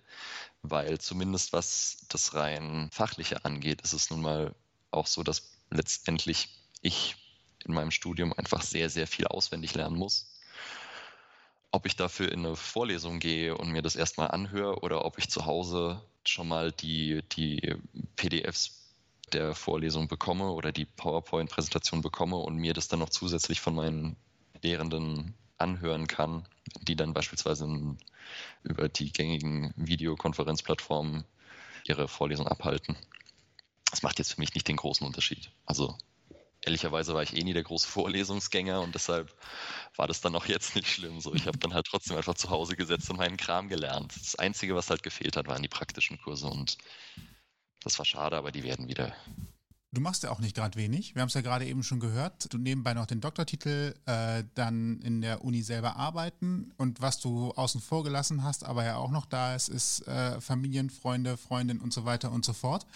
[0.62, 4.54] weil zumindest was das rein fachliche angeht, ist es nun mal
[4.92, 6.48] auch so, dass letztendlich
[6.80, 7.16] ich
[7.64, 10.33] in meinem Studium einfach sehr, sehr viel auswendig lernen muss.
[11.74, 15.28] Ob ich dafür in eine Vorlesung gehe und mir das erstmal anhöre oder ob ich
[15.28, 17.74] zu Hause schon mal die, die
[18.14, 18.92] PDFs
[19.32, 24.14] der Vorlesung bekomme oder die PowerPoint-Präsentation bekomme und mir das dann noch zusätzlich von meinen
[24.62, 26.46] Lehrenden anhören kann,
[26.82, 27.66] die dann beispielsweise
[28.62, 31.24] über die gängigen Videokonferenzplattformen
[31.86, 32.94] ihre Vorlesung abhalten.
[33.90, 35.50] Das macht jetzt für mich nicht den großen Unterschied.
[35.66, 35.98] Also
[36.64, 39.34] ehrlicherweise war ich eh nie der große Vorlesungsgänger und deshalb
[39.96, 41.20] war das dann auch jetzt nicht schlimm.
[41.20, 44.14] So, ich habe dann halt trotzdem einfach zu Hause gesetzt und meinen Kram gelernt.
[44.16, 46.78] Das Einzige, was halt gefehlt hat, waren die praktischen Kurse und
[47.82, 49.14] das war schade, aber die werden wieder.
[49.94, 51.14] Du machst ja auch nicht gerade wenig.
[51.14, 52.52] Wir haben es ja gerade eben schon gehört.
[52.52, 57.52] Du nebenbei noch den Doktortitel, äh, dann in der Uni selber arbeiten und was du
[57.52, 61.80] außen vor gelassen hast, aber ja auch noch da ist, ist äh, Familien, Freunde, Freundin
[61.80, 62.86] und so weiter und so fort.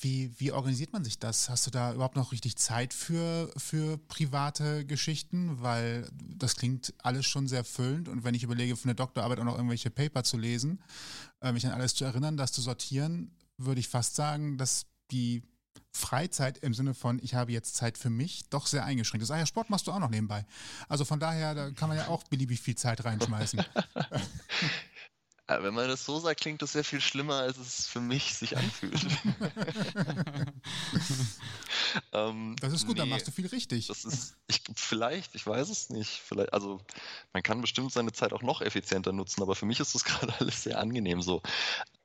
[0.00, 1.50] Wie, wie organisiert man sich das?
[1.50, 5.60] Hast du da überhaupt noch richtig Zeit für, für private Geschichten?
[5.60, 9.44] Weil das klingt alles schon sehr füllend und wenn ich überlege, für eine Doktorarbeit auch
[9.44, 10.82] noch irgendwelche Paper zu lesen,
[11.42, 15.42] äh, mich an alles zu erinnern, das zu sortieren, würde ich fast sagen, dass die
[15.92, 19.30] Freizeit im Sinne von, ich habe jetzt Zeit für mich, doch sehr eingeschränkt ist.
[19.30, 20.46] Ah ja, Sport machst du auch noch nebenbei.
[20.88, 23.62] Also von daher, da kann man ja auch beliebig viel Zeit reinschmeißen.
[25.48, 28.56] wenn man das so sagt, klingt das sehr viel schlimmer, als es für mich sich
[28.56, 29.00] anfühlt.
[32.12, 33.88] ähm, das ist gut, nee, dann machst du viel richtig.
[33.88, 36.10] Das ist, ich, vielleicht, ich weiß es nicht.
[36.10, 36.80] Vielleicht, also
[37.32, 40.32] man kann bestimmt seine Zeit auch noch effizienter nutzen, aber für mich ist das gerade
[40.38, 41.42] alles sehr angenehm so.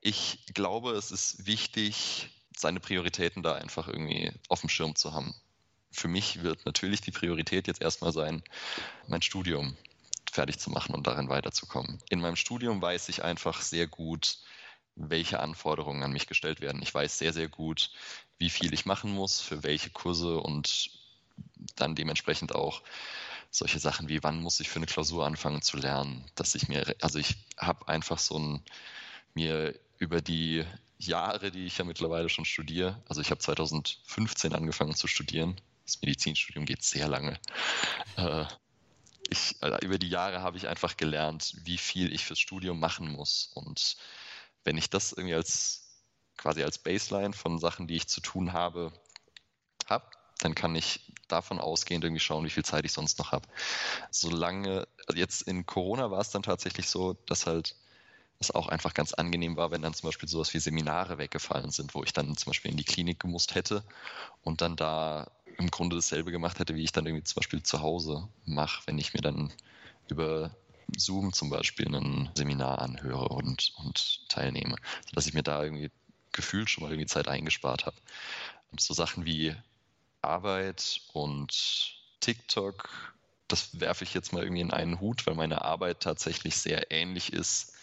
[0.02, 5.36] Ich glaube, es ist wichtig, seine Prioritäten da einfach irgendwie auf dem Schirm zu haben.
[5.92, 8.44] Für mich wird natürlich die Priorität jetzt erstmal sein,
[9.08, 9.78] mein Studium
[10.38, 11.98] fertig zu machen und darin weiterzukommen.
[12.10, 14.38] In meinem Studium weiß ich einfach sehr gut,
[14.96, 16.84] welche Anforderungen an mich gestellt werden.
[16.84, 17.90] Ich weiß sehr, sehr gut,
[18.38, 20.92] wie viel ich machen muss, für welche Kurse und
[21.76, 22.84] dann dementsprechend auch,
[23.50, 26.96] solche Sachen wie, wann muss ich für eine Klausur anfangen zu lernen, dass ich mir,
[27.02, 28.62] also ich habe einfach so ein,
[29.34, 30.66] mir über die
[31.00, 36.02] Jahre, die ich ja mittlerweile schon studiere, also ich habe 2015 angefangen zu studieren, das
[36.02, 37.40] Medizinstudium geht sehr lange.
[38.18, 38.46] Äh,
[39.30, 43.12] ich, also über die Jahre habe ich einfach gelernt, wie viel ich fürs Studium machen
[43.12, 43.52] muss.
[43.54, 43.98] Und
[44.64, 45.88] wenn ich das irgendwie als
[46.38, 48.94] quasi als Baseline von Sachen, die ich zu tun habe,
[49.88, 50.06] habe,
[50.40, 53.48] dann kann ich davon ausgehend irgendwie schauen, wie viel Zeit ich sonst noch habe.
[54.12, 57.76] Solange, also jetzt in Corona war es dann tatsächlich so, dass halt
[58.40, 61.96] es auch einfach ganz angenehm war, wenn dann zum Beispiel sowas wie Seminare weggefallen sind,
[61.96, 63.84] wo ich dann zum Beispiel in die Klinik gemusst hätte
[64.44, 67.82] und dann da im Grunde dasselbe gemacht hätte, wie ich dann irgendwie zum Beispiel zu
[67.82, 69.52] Hause mache, wenn ich mir dann
[70.10, 70.56] über
[70.96, 74.76] Zoom zum Beispiel ein Seminar anhöre und, und teilnehme,
[75.10, 75.92] sodass ich mir da irgendwie
[76.32, 77.98] gefühlt schon mal irgendwie Zeit eingespart habe.
[78.72, 79.56] Und so Sachen wie
[80.22, 83.16] Arbeit und TikTok,
[83.48, 87.34] das werfe ich jetzt mal irgendwie in einen Hut, weil meine Arbeit tatsächlich sehr ähnlich
[87.34, 87.74] ist.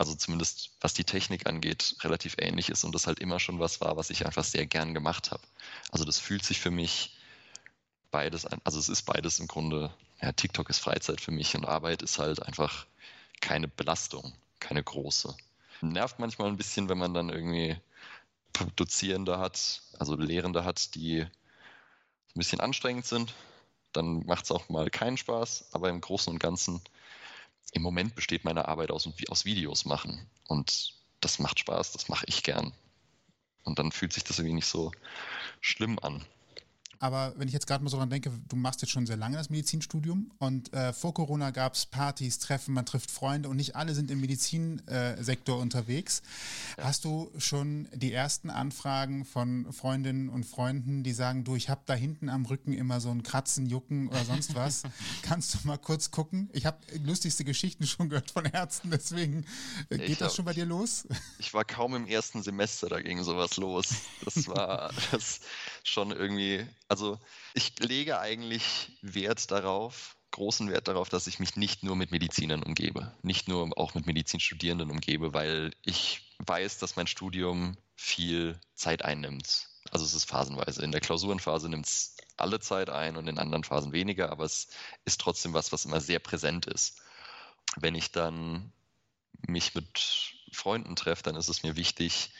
[0.00, 3.82] Also zumindest was die Technik angeht, relativ ähnlich ist und das halt immer schon was
[3.82, 5.42] war, was ich einfach sehr gern gemacht habe.
[5.92, 7.18] Also das fühlt sich für mich
[8.10, 8.62] beides an.
[8.64, 12.18] Also es ist beides im Grunde, ja, TikTok ist Freizeit für mich und Arbeit ist
[12.18, 12.86] halt einfach
[13.42, 15.36] keine Belastung, keine große.
[15.82, 17.76] Nervt manchmal ein bisschen, wenn man dann irgendwie
[18.76, 21.30] Dozierende hat, also Lehrende hat, die ein
[22.36, 23.34] bisschen anstrengend sind.
[23.92, 26.80] Dann macht es auch mal keinen Spaß, aber im Großen und Ganzen,
[27.72, 30.26] im Moment besteht meine Arbeit aus, aus Videos machen.
[30.48, 32.72] Und das macht Spaß, das mache ich gern.
[33.64, 34.92] Und dann fühlt sich das irgendwie nicht so
[35.60, 36.24] schlimm an.
[37.02, 39.38] Aber wenn ich jetzt gerade mal so dran denke, du machst jetzt schon sehr lange
[39.38, 43.74] das Medizinstudium und äh, vor Corona gab es Partys, Treffen, man trifft Freunde und nicht
[43.74, 46.20] alle sind im Medizinsektor äh, unterwegs.
[46.76, 46.84] Ja.
[46.84, 51.80] Hast du schon die ersten Anfragen von Freundinnen und Freunden, die sagen, du, ich habe
[51.86, 54.82] da hinten am Rücken immer so ein Kratzen, Jucken oder sonst was.
[55.22, 56.50] Kannst du mal kurz gucken?
[56.52, 59.46] Ich habe lustigste Geschichten schon gehört von Ärzten, deswegen
[59.88, 61.08] äh, geht ich das schon bei dir los?
[61.38, 64.02] Ich war kaum im ersten Semester, da ging sowas los.
[64.22, 65.40] Das war das
[65.82, 67.20] schon irgendwie also
[67.54, 72.64] ich lege eigentlich Wert darauf, großen Wert darauf, dass ich mich nicht nur mit Medizinern
[72.64, 79.04] umgebe, nicht nur auch mit Medizinstudierenden umgebe, weil ich weiß, dass mein Studium viel Zeit
[79.04, 79.68] einnimmt.
[79.92, 80.82] Also es ist phasenweise.
[80.82, 84.68] In der Klausurenphase nimmt es alle Zeit ein und in anderen Phasen weniger, aber es
[85.04, 87.00] ist trotzdem was, was immer sehr präsent ist.
[87.76, 88.72] Wenn ich dann
[89.46, 92.32] mich mit Freunden treffe, dann ist es mir wichtig,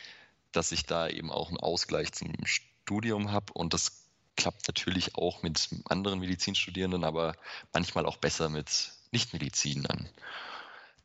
[0.51, 4.00] dass ich da eben auch einen Ausgleich zum Studium habe und das
[4.41, 7.35] klappt natürlich auch mit anderen Medizinstudierenden, aber
[7.75, 10.09] manchmal auch besser mit Nichtmedizinern.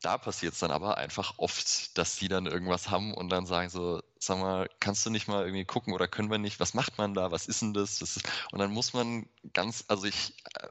[0.00, 3.68] Da passiert es dann aber einfach oft, dass die dann irgendwas haben und dann sagen
[3.68, 6.96] so, sag mal, kannst du nicht mal irgendwie gucken oder können wir nicht, was macht
[6.96, 7.98] man da, was ist denn das?
[7.98, 10.68] das ist, und dann muss man ganz, also ich äh,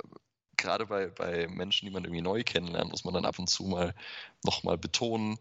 [0.65, 3.63] gerade bei, bei Menschen, die man irgendwie neu kennenlernt, muss man dann ab und zu
[3.63, 3.93] mal
[4.43, 5.37] nochmal betonen,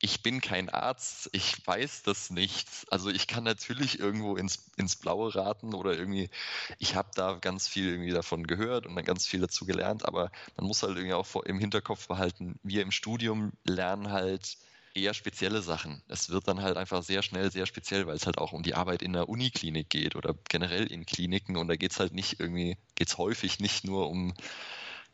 [0.00, 2.68] ich bin kein Arzt, ich weiß das nicht.
[2.90, 6.30] Also ich kann natürlich irgendwo ins, ins Blaue raten oder irgendwie,
[6.78, 10.30] ich habe da ganz viel irgendwie davon gehört und dann ganz viel dazu gelernt, aber
[10.56, 14.58] man muss halt irgendwie auch vor, im Hinterkopf behalten, wir im Studium lernen halt
[14.98, 16.02] eher spezielle Sachen.
[16.08, 18.74] Es wird dann halt einfach sehr schnell sehr speziell, weil es halt auch um die
[18.74, 22.40] Arbeit in der Uniklinik geht oder generell in Kliniken und da geht es halt nicht
[22.40, 24.34] irgendwie, geht es häufig nicht nur um,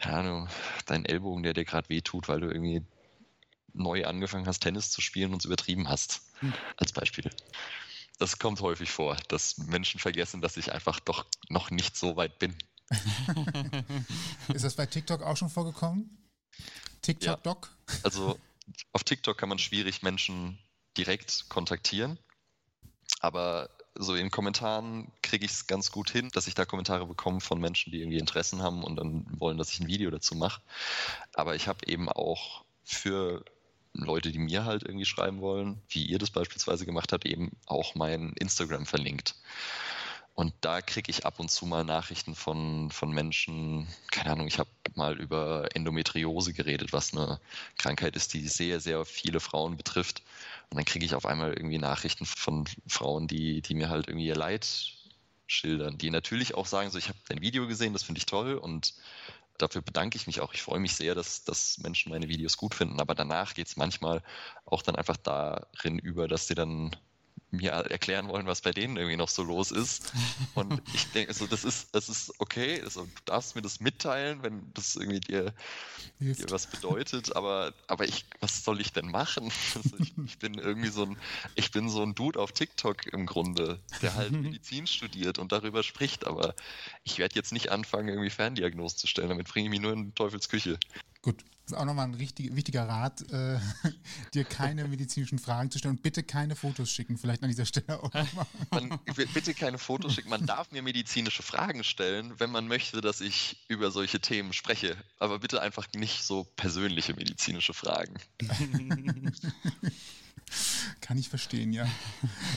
[0.03, 0.49] ja, Ahnung,
[0.87, 2.83] deinen Ellbogen, der dir gerade wehtut, weil du irgendwie
[3.73, 6.53] neu angefangen hast, Tennis zu spielen und es übertrieben hast, hm.
[6.77, 7.31] als Beispiel.
[8.18, 12.38] Das kommt häufig vor, dass Menschen vergessen, dass ich einfach doch noch nicht so weit
[12.38, 12.55] bin.
[14.55, 16.16] Ist das bei TikTok auch schon vorgekommen?
[17.03, 17.70] TikTok-Doc?
[17.88, 18.38] Ja, also
[18.92, 20.59] auf TikTok kann man schwierig Menschen
[20.96, 22.18] direkt kontaktieren,
[23.20, 27.40] aber so in Kommentaren kriege ich es ganz gut hin, dass ich da Kommentare bekomme
[27.40, 30.62] von Menschen, die irgendwie Interessen haben und dann wollen, dass ich ein Video dazu mache.
[31.33, 33.44] Aber ich habe eben auch für
[33.92, 37.94] Leute, die mir halt irgendwie schreiben wollen, wie ihr das beispielsweise gemacht habt, eben auch
[37.94, 39.37] mein Instagram verlinkt.
[40.35, 44.59] Und da kriege ich ab und zu mal Nachrichten von, von Menschen, keine Ahnung, ich
[44.59, 47.40] habe mal über Endometriose geredet, was eine
[47.79, 50.23] Krankheit ist, die sehr, sehr viele Frauen betrifft.
[50.70, 54.27] Und dann kriege ich auf einmal irgendwie Nachrichten von Frauen, die, die mir halt irgendwie
[54.27, 54.66] ihr Leid
[55.47, 58.55] schildern, die natürlich auch sagen, so ich habe dein Video gesehen, das finde ich toll
[58.55, 58.94] und
[59.59, 60.53] dafür bedanke ich mich auch.
[60.55, 63.77] Ich freue mich sehr, dass, dass Menschen meine Videos gut finden, aber danach geht es
[63.77, 64.23] manchmal
[64.64, 66.97] auch dann einfach darin über, dass sie dann
[67.57, 70.12] mir erklären wollen, was bei denen irgendwie noch so los ist.
[70.55, 74.43] Und ich denke, also das ist, das ist okay, also du darfst mir das mitteilen,
[74.43, 75.55] wenn das irgendwie dir,
[76.21, 79.51] dir was bedeutet, aber, aber ich, was soll ich denn machen?
[79.75, 81.19] Also ich, ich, bin irgendwie so ein,
[81.57, 85.83] ich bin so ein Dude auf TikTok im Grunde, der halt Medizin studiert und darüber
[85.83, 86.55] spricht, aber
[87.03, 90.14] ich werde jetzt nicht anfangen, irgendwie Ferndiagnosen zu stellen, damit bringe ich mich nur in
[91.25, 91.45] Teufels Küche.
[91.45, 93.59] Gut, auch nochmal ein richtig, wichtiger Rat, äh,
[94.35, 98.03] dir keine medizinischen Fragen zu stellen und bitte keine Fotos schicken, vielleicht an dieser Stelle
[98.03, 98.47] auch nochmal.
[98.71, 98.99] Man,
[99.33, 100.29] bitte keine Fotos schicken.
[100.29, 104.97] Man darf mir medizinische Fragen stellen, wenn man möchte, dass ich über solche Themen spreche.
[105.19, 108.15] Aber bitte einfach nicht so persönliche medizinische Fragen.
[111.01, 111.89] Kann ich verstehen, ja.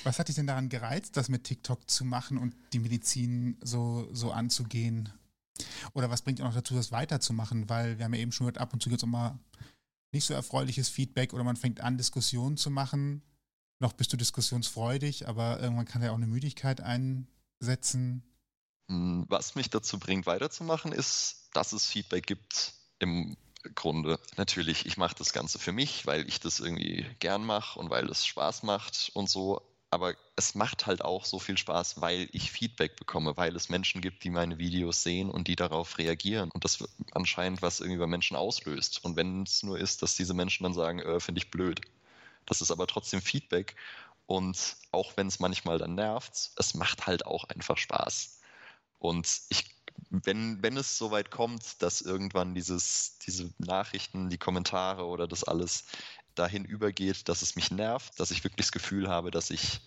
[0.04, 4.10] Was hat dich denn daran gereizt, das mit TikTok zu machen und die Medizin so,
[4.12, 5.10] so anzugehen?
[5.94, 7.70] Oder was bringt ihr noch dazu, das weiterzumachen?
[7.70, 9.40] Weil wir haben ja eben schon gehört, ab und zu gibt es mal
[10.12, 13.22] nicht so erfreuliches Feedback oder man fängt an, Diskussionen zu machen.
[13.80, 18.24] Noch bist du diskussionsfreudig, aber irgendwann kann ja auch eine Müdigkeit einsetzen.
[18.90, 23.38] Hm, was mich dazu bringt, weiterzumachen, ist, dass es Feedback gibt im
[23.76, 24.20] Grunde.
[24.38, 28.10] Natürlich, ich mache das Ganze für mich, weil ich das irgendwie gern mache und weil
[28.10, 32.52] es Spaß macht und so aber es macht halt auch so viel Spaß, weil ich
[32.52, 36.64] Feedback bekomme, weil es Menschen gibt, die meine Videos sehen und die darauf reagieren und
[36.64, 39.04] das anscheinend was irgendwie bei Menschen auslöst.
[39.04, 41.82] Und wenn es nur ist, dass diese Menschen dann sagen, äh, finde ich blöd.
[42.46, 43.76] Das ist aber trotzdem Feedback
[44.26, 48.40] und auch wenn es manchmal dann nervt, es macht halt auch einfach Spaß.
[49.00, 49.78] Und ich
[50.10, 55.86] wenn, wenn es soweit kommt, dass irgendwann dieses, diese Nachrichten, die Kommentare oder das alles
[56.38, 59.82] dahin übergeht, dass es mich nervt, dass ich wirklich das Gefühl habe, dass ich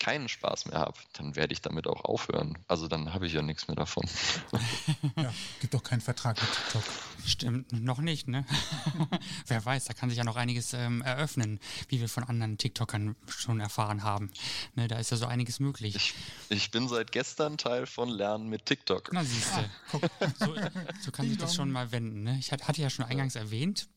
[0.00, 2.58] keinen Spaß mehr habe, dann werde ich damit auch aufhören.
[2.66, 4.04] Also dann habe ich ja nichts mehr davon.
[5.16, 6.82] ja, gibt doch keinen Vertrag mit TikTok.
[7.26, 8.44] Stimmt, noch nicht, ne?
[9.46, 13.16] Wer weiß, da kann sich ja noch einiges ähm, eröffnen, wie wir von anderen TikTokern
[13.28, 14.30] schon erfahren haben.
[14.74, 15.94] Ne, da ist ja so einiges möglich.
[15.96, 16.14] Ich,
[16.48, 19.10] ich bin seit gestern Teil von Lernen mit TikTok.
[19.12, 20.00] Na siehst du,
[20.44, 20.54] so,
[21.00, 22.24] so, kann sich das schon mal wenden.
[22.24, 22.36] Ne?
[22.40, 23.88] Ich hatte ja schon eingangs erwähnt,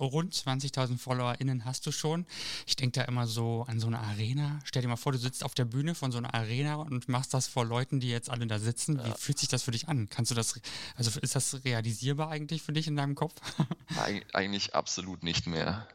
[0.00, 2.26] rund 20.000 FollowerInnen hast du schon.
[2.66, 4.60] Ich denke da immer so an so eine Arena.
[4.64, 7.34] Stell dir mal vor, du sitzt auf der Bühne von so einer Arena und machst
[7.34, 9.02] das vor Leuten, die jetzt alle da sitzen.
[9.02, 9.14] Wie ja.
[9.14, 10.08] fühlt sich das für dich an?
[10.08, 10.60] Kannst du das,
[10.96, 13.34] also ist das realisierbar eigentlich für dich in deinem Kopf?
[13.96, 15.86] Eig eigentlich absolut nicht mehr.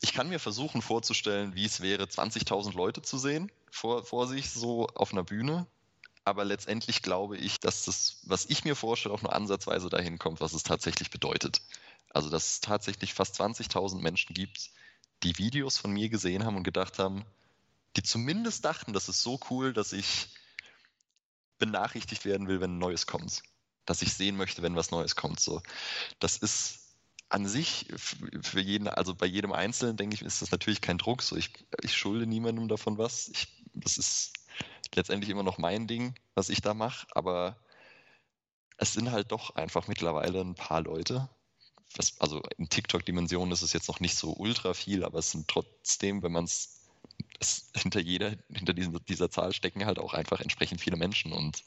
[0.00, 4.50] Ich kann mir versuchen vorzustellen, wie es wäre, 20.000 Leute zu sehen vor, vor sich,
[4.50, 5.66] so auf einer Bühne.
[6.24, 10.40] Aber letztendlich glaube ich, dass das, was ich mir vorstelle, auch nur ansatzweise dahin kommt,
[10.40, 11.60] was es tatsächlich bedeutet.
[12.10, 14.70] Also, dass es tatsächlich fast 20.000 Menschen gibt,
[15.22, 17.24] die Videos von mir gesehen haben und gedacht haben,
[17.96, 20.28] die zumindest dachten, das ist so cool, dass ich
[21.58, 23.42] benachrichtigt werden will, wenn Neues kommt.
[23.86, 25.40] Dass ich sehen möchte, wenn was Neues kommt.
[25.40, 25.62] So,
[26.18, 26.86] das ist
[27.28, 31.22] an sich für jeden, also bei jedem Einzelnen, denke ich, ist das natürlich kein Druck.
[31.22, 33.28] So, ich, ich schulde niemandem davon was.
[33.28, 34.32] Ich, das ist
[34.94, 37.06] letztendlich immer noch mein Ding, was ich da mache.
[37.12, 37.56] Aber
[38.76, 41.28] es sind halt doch einfach mittlerweile ein paar Leute,
[41.94, 45.48] was, also in TikTok-Dimensionen ist es jetzt noch nicht so ultra viel, aber es sind
[45.48, 46.80] trotzdem, wenn man es
[47.76, 51.64] hinter jeder, hinter diesen, dieser Zahl stecken halt auch einfach entsprechend viele Menschen und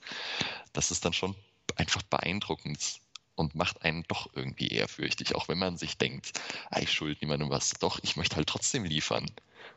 [0.73, 1.35] das ist dann schon
[1.75, 3.01] einfach beeindruckend
[3.35, 6.39] und macht einen doch irgendwie ehrfürchtig, auch wenn man sich denkt,
[6.77, 7.71] ich schuld niemandem was.
[7.79, 9.25] Doch, ich möchte halt trotzdem liefern.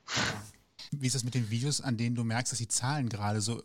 [0.93, 3.63] Wie ist das mit den Videos, an denen du merkst, dass die Zahlen gerade so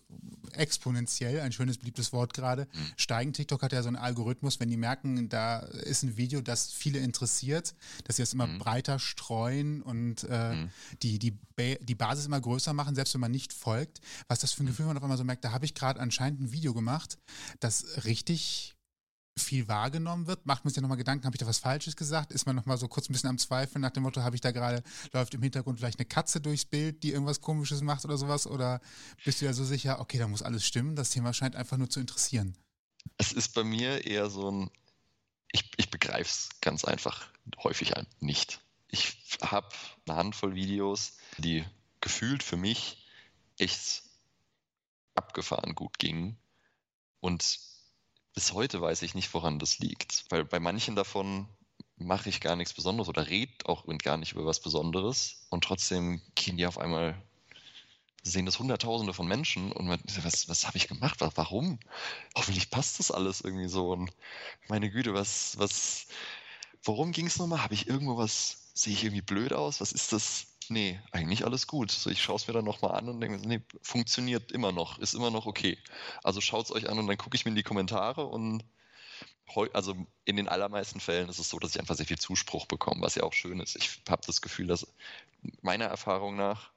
[0.54, 2.92] exponentiell, ein schönes beliebtes Wort gerade, mhm.
[2.96, 3.34] steigen?
[3.34, 7.00] TikTok hat ja so einen Algorithmus, wenn die merken, da ist ein Video, das viele
[7.00, 8.60] interessiert, dass sie das immer mhm.
[8.60, 10.70] breiter streuen und äh, mhm.
[11.04, 11.38] die, die,
[11.82, 14.00] die Basis immer größer machen, selbst wenn man nicht folgt.
[14.30, 14.70] Was das für ein mhm.
[14.70, 17.18] Gefühl, wenn man auf einmal so merkt, da habe ich gerade anscheinend ein Video gemacht,
[17.60, 18.77] das richtig
[19.38, 22.32] viel wahrgenommen wird, macht man sich ja nochmal Gedanken, habe ich da was Falsches gesagt?
[22.32, 24.52] Ist man nochmal so kurz ein bisschen am Zweifeln nach dem Motto, habe ich da
[24.52, 28.48] gerade, läuft im Hintergrund vielleicht eine Katze durchs Bild, die irgendwas Komisches macht oder sowas?
[28.48, 28.82] Oder
[29.24, 31.90] bist du ja so sicher, okay, da muss alles stimmen, das Thema scheint einfach nur
[31.90, 32.56] zu interessieren?
[33.18, 34.72] Es ist bei mir eher so ein,
[35.52, 37.28] ich, ich begreife es ganz einfach
[37.64, 38.62] häufig nicht.
[38.90, 39.70] Ich habe
[40.08, 41.66] eine Handvoll Videos, die
[42.02, 43.06] gefühlt für mich
[43.58, 44.04] echt
[45.16, 46.38] abgefahren gut gingen.
[47.20, 47.60] Und
[48.38, 50.26] bis heute weiß ich nicht, woran das liegt.
[50.30, 51.48] Weil bei manchen davon
[51.98, 56.22] mache ich gar nichts Besonderes oder rede auch gar nicht über was Besonderes und trotzdem
[56.36, 57.20] gehen die auf einmal,
[58.22, 61.18] sehen das Hunderttausende von Menschen und man, was, was habe ich gemacht?
[61.34, 61.80] Warum?
[62.36, 64.12] Hoffentlich passt das alles irgendwie so und
[64.68, 66.06] meine Güte, was, was,
[66.84, 67.64] worum ging es nochmal?
[67.64, 69.82] Habe ich irgendwo was, sehe ich irgendwie blöd aus?
[69.82, 70.46] Was ist das?
[70.70, 71.92] Nee, eigentlich alles gut.
[71.92, 75.14] So, ich schaue es mir dann nochmal an und denke, nee, funktioniert immer noch, ist
[75.14, 75.78] immer noch okay.
[76.24, 78.64] Also schaut es euch an und dann gucke ich mir in die Kommentare und
[79.74, 79.96] also
[80.26, 83.16] in den allermeisten Fällen ist es so, dass ich einfach sehr viel Zuspruch bekomme, was
[83.16, 83.76] ja auch schön ist.
[83.78, 84.88] Ich habe das Gefühl, dass
[85.62, 86.72] meiner Erfahrung nach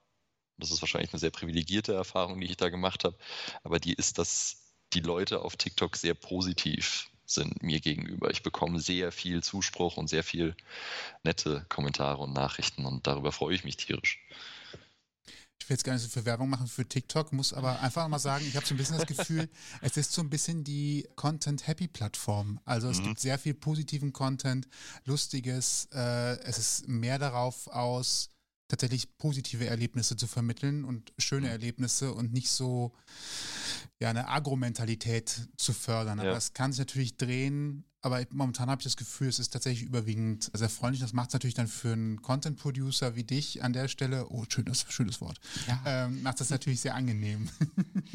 [0.58, 3.16] Das ist wahrscheinlich eine sehr privilegierte Erfahrung, die ich da gemacht habe.
[3.64, 8.30] Aber die ist, dass die Leute auf TikTok sehr positiv sind mir gegenüber.
[8.30, 10.56] Ich bekomme sehr viel Zuspruch und sehr viel
[11.22, 14.20] nette Kommentare und Nachrichten und darüber freue ich mich tierisch.
[15.62, 18.18] Ich will jetzt gar nicht so viel Werbung machen für TikTok, muss aber einfach mal
[18.18, 19.48] sagen, ich habe so ein bisschen das Gefühl,
[19.82, 22.60] es ist so ein bisschen die Content-Happy-Plattform.
[22.64, 23.08] Also es mhm.
[23.08, 24.66] gibt sehr viel positiven Content,
[25.04, 28.30] lustiges, äh, es ist mehr darauf aus,
[28.70, 31.52] tatsächlich positive Erlebnisse zu vermitteln und schöne mhm.
[31.52, 32.92] Erlebnisse und nicht so
[33.98, 36.18] ja, eine Agro-Mentalität zu fördern.
[36.18, 36.24] Ja.
[36.24, 39.86] Aber das kann sich natürlich drehen, aber momentan habe ich das Gefühl, es ist tatsächlich
[39.86, 41.02] überwiegend sehr freundlich.
[41.02, 44.86] Das macht es natürlich dann für einen Content-Producer wie dich an der Stelle, oh, schönes,
[44.88, 45.82] schönes Wort, ja.
[45.84, 47.50] ähm, macht das natürlich sehr angenehm.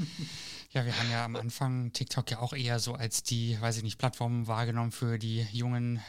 [0.71, 3.83] ja, wir haben ja am Anfang TikTok ja auch eher so als die, weiß ich
[3.83, 5.99] nicht, Plattform wahrgenommen für die jungen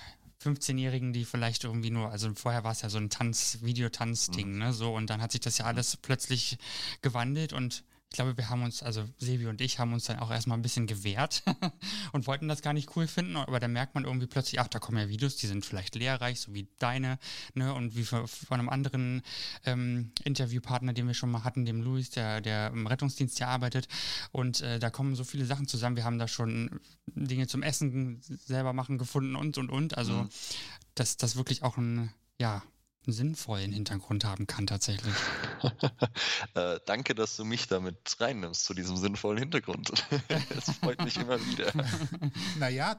[0.46, 4.58] 15-Jährigen, die vielleicht irgendwie nur, also vorher war es ja so ein Tanz, Videotanz-Ding, mhm.
[4.58, 6.58] ne, so, und dann hat sich das ja alles plötzlich
[7.02, 10.30] gewandelt und ich glaube, wir haben uns, also Sebi und ich haben uns dann auch
[10.30, 11.42] erstmal ein bisschen gewehrt
[12.12, 14.78] und wollten das gar nicht cool finden, aber dann merkt man irgendwie plötzlich, ach, da
[14.78, 17.18] kommen ja Videos, die sind vielleicht lehrreich, so wie deine,
[17.54, 19.22] ne, und wie von einem anderen
[19.64, 23.88] ähm, Interviewpartner, den wir schon mal hatten, dem Luis, der, der im Rettungsdienst hier arbeitet,
[24.30, 25.96] und äh, da kommen so viele Sachen zusammen.
[25.96, 30.28] Wir haben da schon Dinge zum Essen selber machen gefunden und, und, und, also, mhm.
[30.94, 32.62] dass das wirklich auch ein, ja,
[33.12, 35.14] sinnvollen Hintergrund haben kann tatsächlich.
[36.54, 39.92] äh, danke, dass du mich damit reinnimmst zu diesem sinnvollen Hintergrund.
[40.56, 41.72] Es freut mich immer wieder.
[42.58, 42.98] Naja,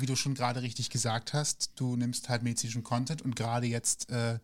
[0.00, 4.10] wie du schon gerade richtig gesagt hast, du nimmst halt medizinischen Content und gerade jetzt
[4.10, 4.38] äh,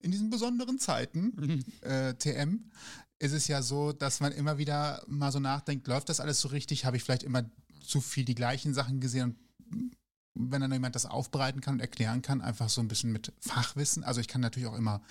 [0.00, 2.70] in diesen besonderen Zeiten, äh, TM,
[3.18, 6.48] ist es ja so, dass man immer wieder mal so nachdenkt, läuft das alles so
[6.48, 6.84] richtig?
[6.84, 7.44] Habe ich vielleicht immer
[7.82, 9.36] zu viel die gleichen Sachen gesehen
[9.70, 9.96] und
[10.34, 14.02] wenn dann jemand das aufbereiten kann und erklären kann, einfach so ein bisschen mit Fachwissen.
[14.02, 15.02] Also ich kann natürlich auch immer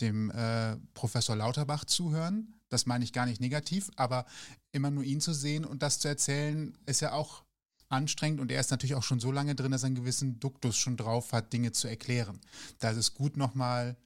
[0.00, 2.54] dem äh, Professor Lauterbach zuhören.
[2.68, 4.26] Das meine ich gar nicht negativ, aber
[4.72, 7.44] immer nur ihn zu sehen und das zu erzählen, ist ja auch
[7.88, 10.76] anstrengend und er ist natürlich auch schon so lange drin, dass er einen gewissen Duktus
[10.76, 12.40] schon drauf hat, Dinge zu erklären.
[12.80, 13.96] Da ist es gut, nochmal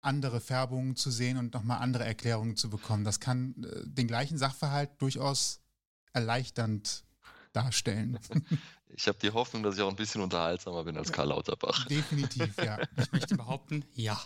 [0.00, 3.04] andere Färbungen zu sehen und nochmal andere Erklärungen zu bekommen.
[3.04, 5.60] Das kann äh, den gleichen Sachverhalt durchaus
[6.12, 7.04] erleichternd
[7.52, 8.18] darstellen.
[8.98, 11.86] Ich habe die Hoffnung, dass ich auch ein bisschen unterhaltsamer bin als Karl Lauterbach.
[11.86, 12.78] Definitiv, ja.
[12.96, 14.18] Ich möchte behaupten, ja.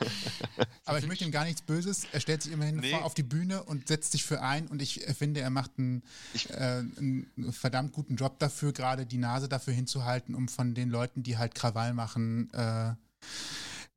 [0.84, 2.06] Aber ich möchte ihm gar nichts Böses.
[2.12, 2.92] Er stellt sich immerhin nee.
[2.94, 6.02] auf die Bühne und setzt sich für ein und ich finde, er macht einen,
[6.50, 11.22] äh, einen verdammt guten Job dafür, gerade die Nase dafür hinzuhalten, um von den Leuten,
[11.22, 12.92] die halt Krawall machen, äh,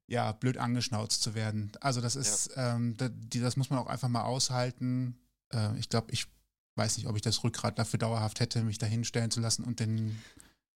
[0.07, 1.73] ja, blöd angeschnauzt zu werden.
[1.81, 2.75] Also das ist, ja.
[2.75, 5.19] ähm, das, das muss man auch einfach mal aushalten.
[5.51, 6.27] Äh, ich glaube, ich
[6.75, 9.79] weiß nicht, ob ich das Rückgrat dafür dauerhaft hätte, mich da hinstellen zu lassen und
[9.79, 10.21] den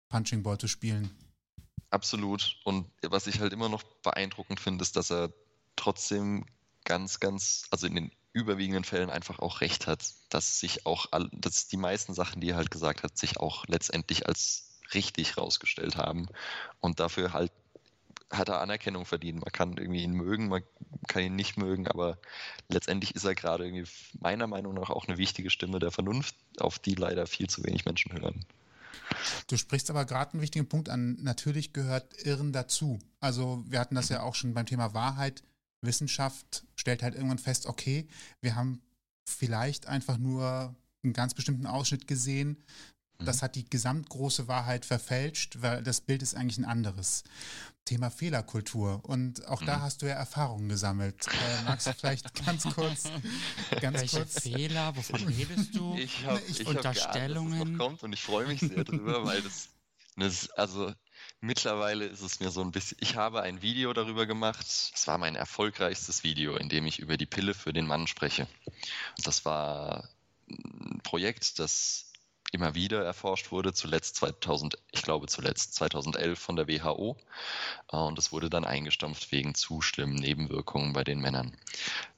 [0.10, 1.10] Punching Ball zu spielen.
[1.90, 2.58] Absolut.
[2.64, 5.32] Und was ich halt immer noch beeindruckend finde, ist, dass er
[5.76, 6.46] trotzdem
[6.86, 11.68] ganz, ganz, also in den überwiegenden Fällen einfach auch recht hat, dass sich auch, dass
[11.68, 16.28] die meisten Sachen, die er halt gesagt hat, sich auch letztendlich als richtig rausgestellt haben
[16.80, 17.52] und dafür halt
[18.34, 19.42] hat er Anerkennung verdient.
[19.42, 20.64] Man kann irgendwie ihn mögen, man
[21.08, 22.18] kann ihn nicht mögen, aber
[22.68, 26.80] letztendlich ist er gerade irgendwie meiner Meinung nach auch eine wichtige Stimme der Vernunft, auf
[26.80, 28.46] die leider viel zu wenig Menschen hören.
[29.48, 31.18] Du sprichst aber gerade einen wichtigen Punkt an.
[31.22, 33.00] Natürlich gehört Irren dazu.
[33.20, 35.44] Also wir hatten das ja auch schon beim Thema Wahrheit.
[35.82, 38.08] Wissenschaft stellt halt irgendwann fest, okay,
[38.42, 38.82] wir haben
[39.26, 42.64] vielleicht einfach nur einen ganz bestimmten Ausschnitt gesehen,
[43.24, 43.42] das mhm.
[43.42, 47.24] hat die gesamtgroße Wahrheit verfälscht, weil das Bild ist eigentlich ein anderes.
[47.86, 49.02] Thema Fehlerkultur.
[49.04, 49.66] Und auch mhm.
[49.66, 51.28] da hast du ja Erfahrungen gesammelt.
[51.28, 53.10] Äh, magst du vielleicht ganz kurz,
[53.82, 54.42] ganz Welche kurz.
[54.42, 54.96] Fehler?
[54.96, 55.94] Wovon redest du?
[56.04, 57.60] Ich habe ich Unterstellungen.
[57.60, 59.70] Hab geahnt, dass das kommt und ich freue mich sehr drüber, weil das,
[60.16, 60.94] das, also
[61.42, 62.98] mittlerweile ist es mir so ein bisschen.
[63.02, 64.66] Ich habe ein Video darüber gemacht.
[64.66, 68.48] Es war mein erfolgreichstes Video, in dem ich über die Pille für den Mann spreche.
[69.24, 70.10] Das war
[70.50, 72.13] ein Projekt, das
[72.54, 77.18] immer wieder erforscht wurde, zuletzt 2000, ich glaube zuletzt 2011 von der WHO
[77.92, 81.58] äh, und es wurde dann eingestampft wegen zu schlimmen Nebenwirkungen bei den Männern.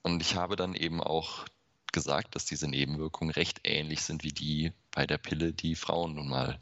[0.02, 1.46] Und ich habe dann eben auch
[1.94, 6.28] gesagt, dass diese Nebenwirkungen recht ähnlich sind wie die bei der Pille, die Frauen nun
[6.28, 6.60] mal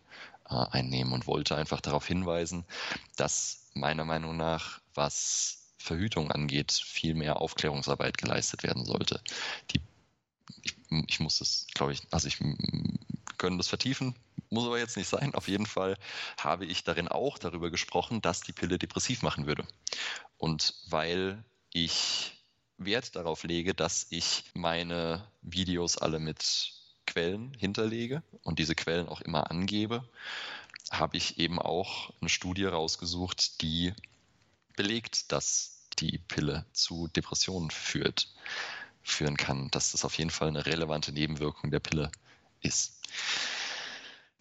[0.50, 2.66] äh, einnehmen und wollte einfach darauf hinweisen,
[3.16, 9.22] dass meiner Meinung nach, was Verhütung angeht, viel mehr Aufklärungsarbeit geleistet werden sollte.
[9.72, 9.82] Die
[10.62, 10.76] ich,
[11.08, 12.40] ich, muss das, glaube ich, also ich
[13.44, 14.16] können das vertiefen,
[14.50, 15.36] muss aber jetzt nicht sein.
[15.36, 15.98] Auf jeden Fall
[16.38, 19.68] habe ich darin auch darüber gesprochen, dass die Pille depressiv machen würde.
[20.38, 22.42] Und weil ich
[22.78, 26.72] Wert darauf lege, dass ich meine Videos alle mit
[27.06, 30.08] Quellen hinterlege und diese Quellen auch immer angebe,
[30.90, 33.94] habe ich eben auch eine Studie rausgesucht, die
[34.78, 38.34] belegt, dass die Pille zu Depressionen führt.
[39.02, 42.10] führen kann, dass das auf jeden Fall eine relevante Nebenwirkung der Pille
[42.64, 43.00] ist.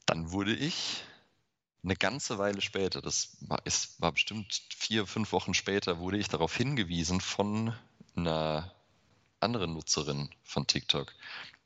[0.07, 1.03] Dann wurde ich
[1.85, 6.29] eine ganze Weile später, das war, es war bestimmt vier, fünf Wochen später, wurde ich
[6.29, 7.75] darauf hingewiesen von
[8.15, 8.73] einer
[9.41, 11.13] anderen Nutzerin von TikTok,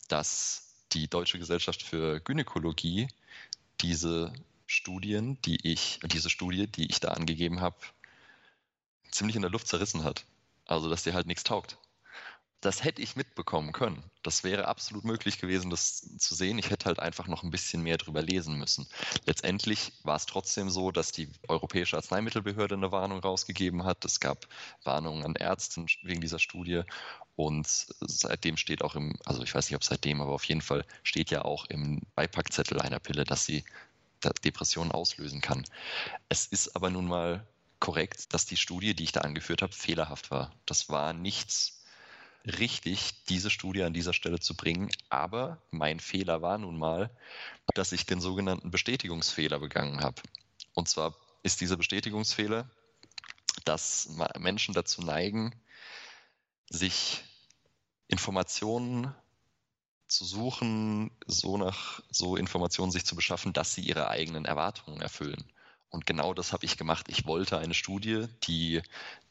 [0.08, 3.08] dass die Deutsche Gesellschaft für Gynäkologie
[3.80, 4.32] diese
[4.66, 7.76] Studien, die ich, diese Studie, die ich da angegeben habe,
[9.10, 10.24] ziemlich in der Luft zerrissen hat.
[10.64, 11.78] Also, dass die halt nichts taugt.
[12.62, 14.02] Das hätte ich mitbekommen können.
[14.22, 16.58] Das wäre absolut möglich gewesen, das zu sehen.
[16.58, 18.88] Ich hätte halt einfach noch ein bisschen mehr drüber lesen müssen.
[19.26, 24.04] Letztendlich war es trotzdem so, dass die Europäische Arzneimittelbehörde eine Warnung rausgegeben hat.
[24.04, 24.48] Es gab
[24.84, 26.82] Warnungen an Ärzten wegen dieser Studie.
[27.36, 27.66] Und
[28.00, 31.30] seitdem steht auch im, also ich weiß nicht, ob seitdem, aber auf jeden Fall steht
[31.30, 33.64] ja auch im Beipackzettel einer Pille, dass sie
[34.44, 35.64] Depressionen auslösen kann.
[36.28, 37.46] Es ist aber nun mal
[37.80, 40.52] korrekt, dass die Studie, die ich da angeführt habe, fehlerhaft war.
[40.64, 41.75] Das war nichts
[42.46, 44.90] richtig, diese Studie an dieser Stelle zu bringen.
[45.08, 47.10] Aber mein Fehler war nun mal,
[47.74, 50.22] dass ich den sogenannten Bestätigungsfehler begangen habe.
[50.74, 52.70] Und zwar ist dieser Bestätigungsfehler,
[53.64, 55.54] dass Menschen dazu neigen,
[56.68, 57.22] sich
[58.08, 59.14] Informationen
[60.08, 65.44] zu suchen, so nach so Informationen sich zu beschaffen, dass sie ihre eigenen Erwartungen erfüllen.
[65.90, 67.06] Und genau das habe ich gemacht.
[67.08, 68.82] Ich wollte eine Studie, die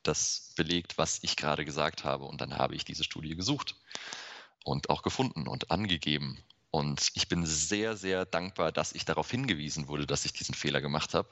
[0.03, 2.25] das belegt, was ich gerade gesagt habe.
[2.25, 3.75] Und dann habe ich diese Studie gesucht
[4.63, 6.43] und auch gefunden und angegeben.
[6.71, 10.81] Und ich bin sehr, sehr dankbar, dass ich darauf hingewiesen wurde, dass ich diesen Fehler
[10.81, 11.29] gemacht habe,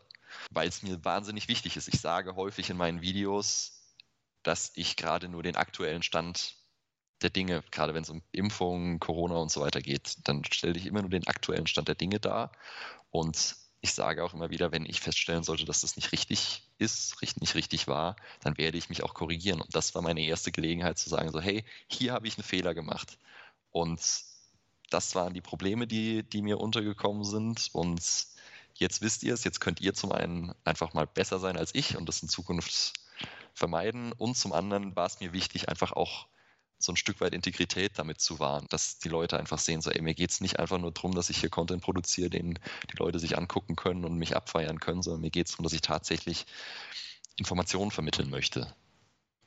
[0.52, 1.88] weil es mir wahnsinnig wichtig ist.
[1.88, 3.82] Ich sage häufig in meinen Videos,
[4.44, 6.56] dass ich gerade nur den aktuellen Stand
[7.22, 10.86] der Dinge, gerade wenn es um Impfungen, Corona und so weiter geht, dann stelle ich
[10.86, 12.52] immer nur den aktuellen Stand der Dinge dar.
[13.10, 17.22] Und ich sage auch immer wieder, wenn ich feststellen sollte, dass das nicht richtig ist,
[17.42, 19.60] nicht richtig war, dann werde ich mich auch korrigieren.
[19.60, 22.74] Und das war meine erste Gelegenheit zu sagen, so, hey, hier habe ich einen Fehler
[22.74, 23.18] gemacht.
[23.72, 24.00] Und
[24.90, 27.72] das waren die Probleme, die, die mir untergekommen sind.
[27.74, 28.02] Und
[28.76, 31.98] jetzt wisst ihr es, jetzt könnt ihr zum einen einfach mal besser sein als ich
[31.98, 32.94] und das in Zukunft
[33.54, 34.14] vermeiden.
[34.14, 36.28] Und zum anderen war es mir wichtig, einfach auch
[36.84, 40.02] so ein Stück weit Integrität damit zu wahren, dass die Leute einfach sehen, so, ey,
[40.02, 42.60] mir geht es nicht einfach nur darum, dass ich hier Content produziere, den
[42.92, 45.74] die Leute sich angucken können und mich abfeiern können, sondern mir geht es darum, dass
[45.74, 46.46] ich tatsächlich
[47.38, 48.76] Informationen vermitteln möchte.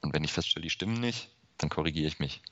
[0.00, 2.42] Und wenn ich feststelle, die stimmen nicht, dann korrigiere ich mich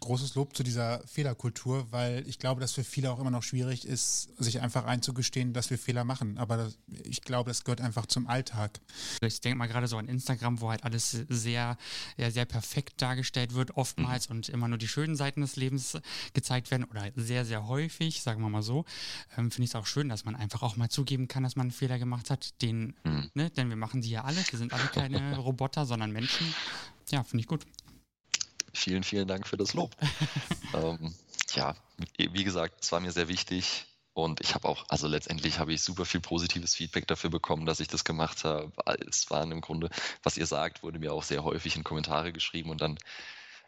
[0.00, 3.86] großes Lob zu dieser Fehlerkultur, weil ich glaube, dass für viele auch immer noch schwierig
[3.86, 6.38] ist, sich einfach einzugestehen, dass wir Fehler machen.
[6.38, 8.80] Aber das, ich glaube, das gehört einfach zum Alltag.
[9.20, 11.76] Ich denke mal gerade so an Instagram, wo halt alles sehr,
[12.16, 14.36] ja, sehr perfekt dargestellt wird, oftmals mhm.
[14.36, 15.98] und immer nur die schönen Seiten des Lebens
[16.32, 18.84] gezeigt werden oder sehr, sehr häufig, sagen wir mal so.
[19.36, 21.64] Ähm, Finde ich es auch schön, dass man einfach auch mal zugeben kann, dass man
[21.64, 22.60] einen Fehler gemacht hat.
[22.62, 23.30] Den, mhm.
[23.34, 24.42] ne, denn wir machen die ja alle.
[24.50, 26.46] Wir sind alle keine Roboter, sondern Menschen.
[27.10, 27.66] Ja, finde ich gut.
[28.74, 29.96] Vielen, vielen Dank für das Lob.
[30.74, 31.14] ähm,
[31.54, 31.76] ja,
[32.16, 33.86] wie gesagt, es war mir sehr wichtig.
[34.14, 37.80] Und ich habe auch, also letztendlich habe ich super viel positives Feedback dafür bekommen, dass
[37.80, 38.72] ich das gemacht habe.
[39.08, 39.90] Es waren im Grunde,
[40.22, 42.70] was ihr sagt, wurde mir auch sehr häufig in Kommentare geschrieben.
[42.70, 42.96] Und dann,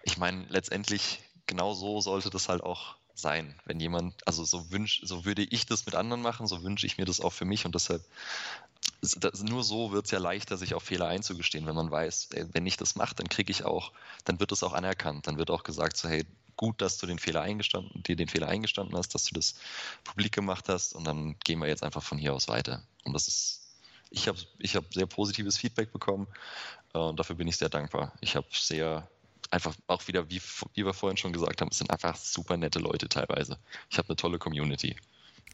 [0.05, 3.55] ich meine, letztendlich genau so sollte das halt auch sein.
[3.65, 6.97] Wenn jemand, also so wünsch, so würde ich das mit anderen machen, so wünsche ich
[6.99, 8.05] mir das auch für mich und deshalb
[9.01, 12.47] das, nur so wird es ja leichter, sich auf Fehler einzugestehen, wenn man weiß, ey,
[12.53, 13.93] wenn ich das mache, dann kriege ich auch,
[14.25, 16.25] dann wird es auch anerkannt, dann wird auch gesagt, so hey,
[16.57, 19.55] gut, dass du den Fehler eingestanden, dir den Fehler eingestanden hast, dass du das
[20.05, 22.83] publik gemacht hast und dann gehen wir jetzt einfach von hier aus weiter.
[23.05, 23.69] Und das ist,
[24.11, 26.27] ich habe ich hab sehr positives Feedback bekommen
[26.95, 28.13] äh, und dafür bin ich sehr dankbar.
[28.21, 29.09] Ich habe sehr
[29.51, 30.41] einfach auch wieder, wie,
[30.75, 33.59] wie wir vorhin schon gesagt haben, es sind einfach super nette Leute teilweise.
[33.91, 34.97] Ich habe eine tolle Community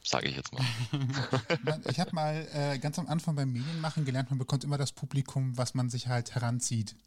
[0.02, 0.64] sage ich jetzt mal.
[1.88, 5.56] ich habe mal äh, ganz am Anfang beim Medienmachen gelernt, man bekommt immer das Publikum,
[5.56, 6.96] was man sich halt heranzieht.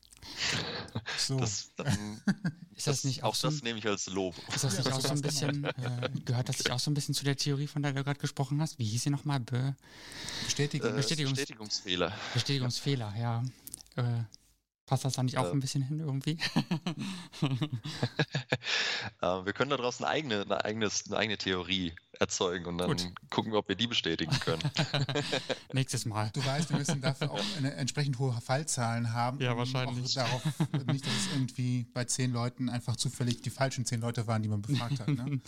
[1.18, 1.39] So.
[1.39, 2.22] Das, dann,
[2.76, 4.34] ist das, das nicht auch, auch so das nehme ich als Lob.
[4.54, 6.93] Ist das nicht ja, auch so ein bisschen, äh, gehört das nicht auch so ein
[6.93, 8.80] bisschen zu der Theorie, von der du gerade gesprochen hast?
[8.80, 9.41] Wie hieß sie nochmal?
[9.41, 9.76] Be
[10.46, 10.91] Bestätigung.
[10.91, 12.14] Äh, Bestätigungs Bestätigungsfehler.
[12.34, 13.43] Bestätigungsfehler, ja.
[13.98, 14.24] Äh,
[14.86, 16.38] Passt das da nicht auch äh, ein bisschen hin irgendwie?
[19.22, 23.12] äh, wir können daraus eine eigene, eine, eigenes, eine eigene Theorie erzeugen und dann Gut.
[23.30, 24.62] gucken wir, ob wir die bestätigen können.
[25.74, 26.30] Nächstes Mal.
[26.34, 29.42] Du weißt, wir müssen dafür auch eine entsprechend hohe Fallzahlen haben.
[29.42, 30.14] Ja, wahrscheinlich.
[30.14, 30.44] Darauf,
[30.88, 34.50] nicht, dass es irgendwie bei zehn Leuten einfach zufällig die falschen zehn Leute waren, die
[34.50, 35.08] man befragt hat.
[35.08, 35.42] Ne?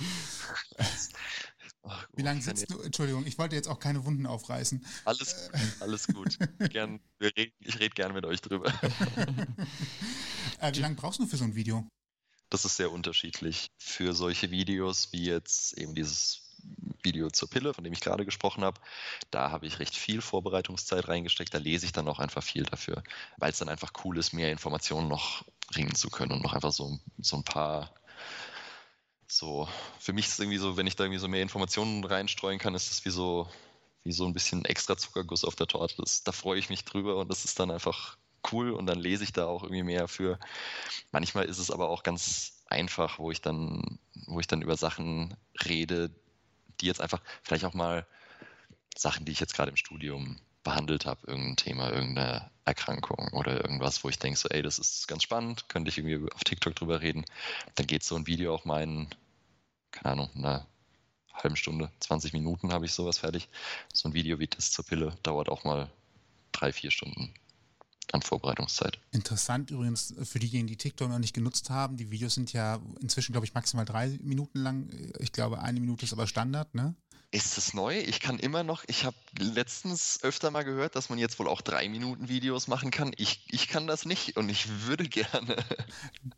[1.90, 2.80] Ach, Wie lange sitzt du?
[2.82, 4.86] Entschuldigung, ich wollte jetzt auch keine Wunden aufreißen.
[5.06, 6.38] Alles, alles gut.
[6.70, 8.68] gern, reden, ich rede gerne mit euch drüber.
[10.60, 11.88] äh, wie lange brauchst du für so ein Video?
[12.50, 13.72] Das ist sehr unterschiedlich.
[13.78, 16.48] Für solche Videos wie jetzt eben dieses
[17.04, 18.80] Video zur Pille, von dem ich gerade gesprochen habe,
[19.32, 21.54] da habe ich recht viel Vorbereitungszeit reingesteckt.
[21.54, 23.04] Da lese ich dann auch einfach viel dafür,
[23.38, 26.72] weil es dann einfach cool ist, mehr Informationen noch ringen zu können und noch einfach
[26.72, 27.94] so, so ein paar
[29.28, 29.68] so,
[30.00, 32.76] für mich ist es irgendwie so, wenn ich da irgendwie so mehr Informationen reinstreuen kann,
[32.76, 33.50] ist es wie so,
[34.04, 35.96] wie so ein bisschen extra Zuckerguss auf der Torte.
[35.98, 38.18] Das, da freue ich mich drüber und das ist dann einfach
[38.52, 40.40] cool und dann lese ich da auch irgendwie mehr für.
[41.12, 45.36] Manchmal ist es aber auch ganz einfach, wo ich dann, wo ich dann über Sachen
[45.66, 46.10] rede,
[46.80, 48.08] die jetzt einfach vielleicht auch mal
[48.96, 54.04] Sachen, die ich jetzt gerade im Studium behandelt habe, irgendein Thema, irgendeine Erkrankung oder irgendwas,
[54.04, 57.00] wo ich denke, so, ey, das ist ganz spannend, könnte ich irgendwie auf TikTok drüber
[57.00, 57.24] reden.
[57.76, 59.08] Dann geht so ein Video auch in,
[59.92, 60.68] keine Ahnung, einer
[61.34, 63.48] halben Stunde, 20 Minuten habe ich sowas fertig.
[63.94, 65.90] So ein Video wie das zur Pille dauert auch mal
[66.52, 67.34] drei, vier Stunden
[68.12, 69.00] an Vorbereitungszeit.
[69.12, 71.96] Interessant übrigens für diejenigen, die TikTok noch nicht genutzt haben.
[71.96, 74.90] Die Videos sind ja inzwischen, glaube ich, maximal drei Minuten lang.
[75.20, 76.94] Ich glaube, eine Minute ist aber Standard, ne?
[77.32, 78.00] Ist es neu?
[78.00, 81.62] Ich kann immer noch, ich habe letztens öfter mal gehört, dass man jetzt wohl auch
[81.62, 83.12] drei Minuten Videos machen kann.
[83.18, 85.58] Ich, ich kann das nicht und ich würde gerne.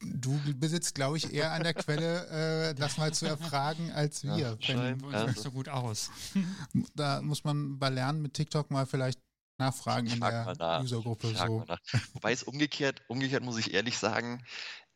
[0.01, 4.35] Du besitzt, glaube ich, eher an der Quelle, äh, das mal zu erfragen, als wir.
[4.35, 6.09] Ja, Kennen uns nicht so gut aus.
[6.95, 9.19] Da muss man bei Lernen mit TikTok mal vielleicht
[9.57, 11.27] nachfragen in der Usergruppe.
[11.35, 11.65] So.
[12.13, 14.43] Wobei es umgekehrt, umgekehrt muss ich ehrlich sagen,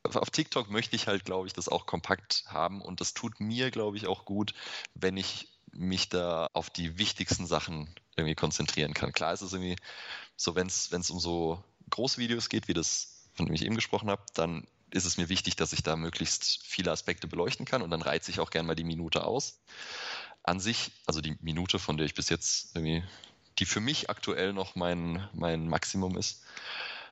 [0.04, 3.72] auf TikTok möchte ich halt, glaube ich, das auch kompakt haben und das tut mir,
[3.72, 4.54] glaube ich, auch gut,
[4.96, 9.12] wenn ich mich da auf die wichtigsten Sachen irgendwie konzentrieren kann.
[9.12, 9.76] Klar ist es irgendwie
[10.36, 14.24] so, wenn es um so Großvideos geht, wie das, von dem ich eben gesprochen habe,
[14.34, 18.02] dann ist es mir wichtig, dass ich da möglichst viele Aspekte beleuchten kann und dann
[18.02, 19.60] reize ich auch gerne mal die Minute aus.
[20.44, 23.04] An sich, also die Minute, von der ich bis jetzt irgendwie,
[23.60, 26.44] die für mich aktuell noch mein, mein Maximum ist.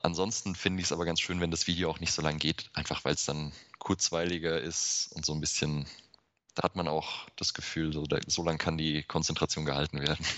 [0.02, 2.70] Ansonsten finde ich es aber ganz schön, wenn das Video auch nicht so lang geht,
[2.74, 5.86] einfach weil es dann kurzweiliger ist und so ein bisschen
[6.54, 10.24] da hat man auch das Gefühl, so, so lange kann die Konzentration gehalten werden.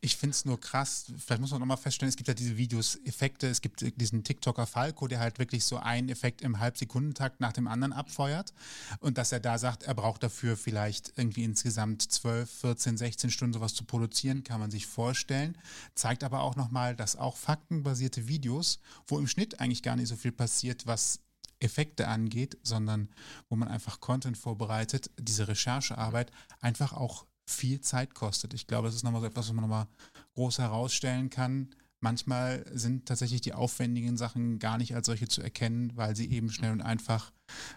[0.00, 2.98] Ich finde es nur krass, vielleicht muss man nochmal feststellen, es gibt ja diese Videos,
[3.04, 7.52] Effekte, es gibt diesen TikToker Falco, der halt wirklich so einen Effekt im Halbsekundentakt nach
[7.52, 8.54] dem anderen abfeuert
[9.00, 13.52] und dass er da sagt, er braucht dafür vielleicht irgendwie insgesamt 12, 14, 16 Stunden
[13.52, 15.58] sowas zu produzieren, kann man sich vorstellen,
[15.94, 20.16] zeigt aber auch nochmal, dass auch faktenbasierte Videos, wo im Schnitt eigentlich gar nicht so
[20.16, 21.20] viel passiert, was
[21.60, 23.08] Effekte angeht, sondern
[23.48, 26.30] wo man einfach Content vorbereitet, diese Recherchearbeit
[26.60, 28.54] einfach auch viel Zeit kostet.
[28.54, 29.88] Ich glaube, das ist nochmal so etwas, was man nochmal
[30.34, 31.74] groß herausstellen kann.
[32.00, 36.50] Manchmal sind tatsächlich die aufwendigen Sachen gar nicht als solche zu erkennen, weil sie eben
[36.50, 37.32] schnell und einfach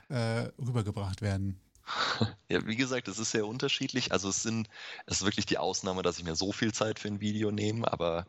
[0.10, 1.60] äh, rübergebracht werden.
[2.50, 4.12] Ja, wie gesagt, es ist sehr unterschiedlich.
[4.12, 4.70] Also es sind,
[5.06, 7.92] es ist wirklich die Ausnahme, dass ich mir so viel Zeit für ein Video nehme,
[7.92, 8.28] aber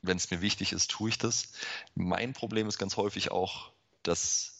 [0.00, 1.48] wenn es mir wichtig ist, tue ich das.
[1.96, 3.72] Mein Problem ist ganz häufig auch,
[4.04, 4.53] dass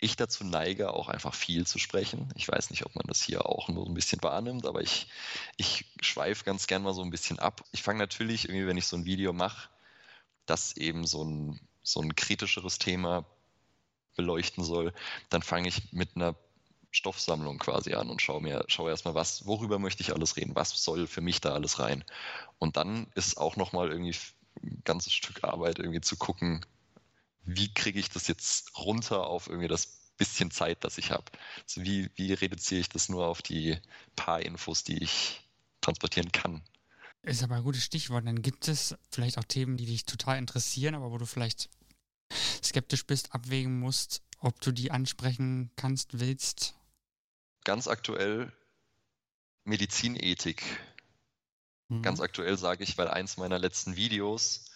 [0.00, 2.30] ich dazu neige, auch einfach viel zu sprechen.
[2.34, 5.08] Ich weiß nicht, ob man das hier auch nur ein bisschen wahrnimmt, aber ich,
[5.56, 7.64] ich schweife ganz gern mal so ein bisschen ab.
[7.72, 9.68] Ich fange natürlich irgendwie, wenn ich so ein Video mache,
[10.44, 13.24] das eben so ein, so ein kritischeres Thema
[14.16, 14.92] beleuchten soll,
[15.30, 16.34] dann fange ich mit einer
[16.90, 20.70] Stoffsammlung quasi an und schaue mir, schaue erstmal, was, worüber möchte ich alles reden, was
[20.82, 22.04] soll für mich da alles rein.
[22.58, 24.16] Und dann ist auch nochmal irgendwie
[24.62, 26.64] ein ganzes Stück Arbeit, irgendwie zu gucken,
[27.46, 29.86] wie kriege ich das jetzt runter auf irgendwie das
[30.16, 31.24] bisschen Zeit, das ich habe?
[31.62, 33.78] Also wie, wie reduziere ich das nur auf die
[34.16, 35.40] paar Infos, die ich
[35.80, 36.62] transportieren kann?
[37.22, 38.26] Ist aber ein gutes Stichwort.
[38.26, 41.68] Dann gibt es vielleicht auch Themen, die dich total interessieren, aber wo du vielleicht
[42.62, 46.74] skeptisch bist, abwägen musst, ob du die ansprechen kannst, willst.
[47.64, 48.52] Ganz aktuell
[49.64, 50.62] Medizinethik.
[51.88, 52.02] Mhm.
[52.02, 54.66] Ganz aktuell sage ich, weil eins meiner letzten Videos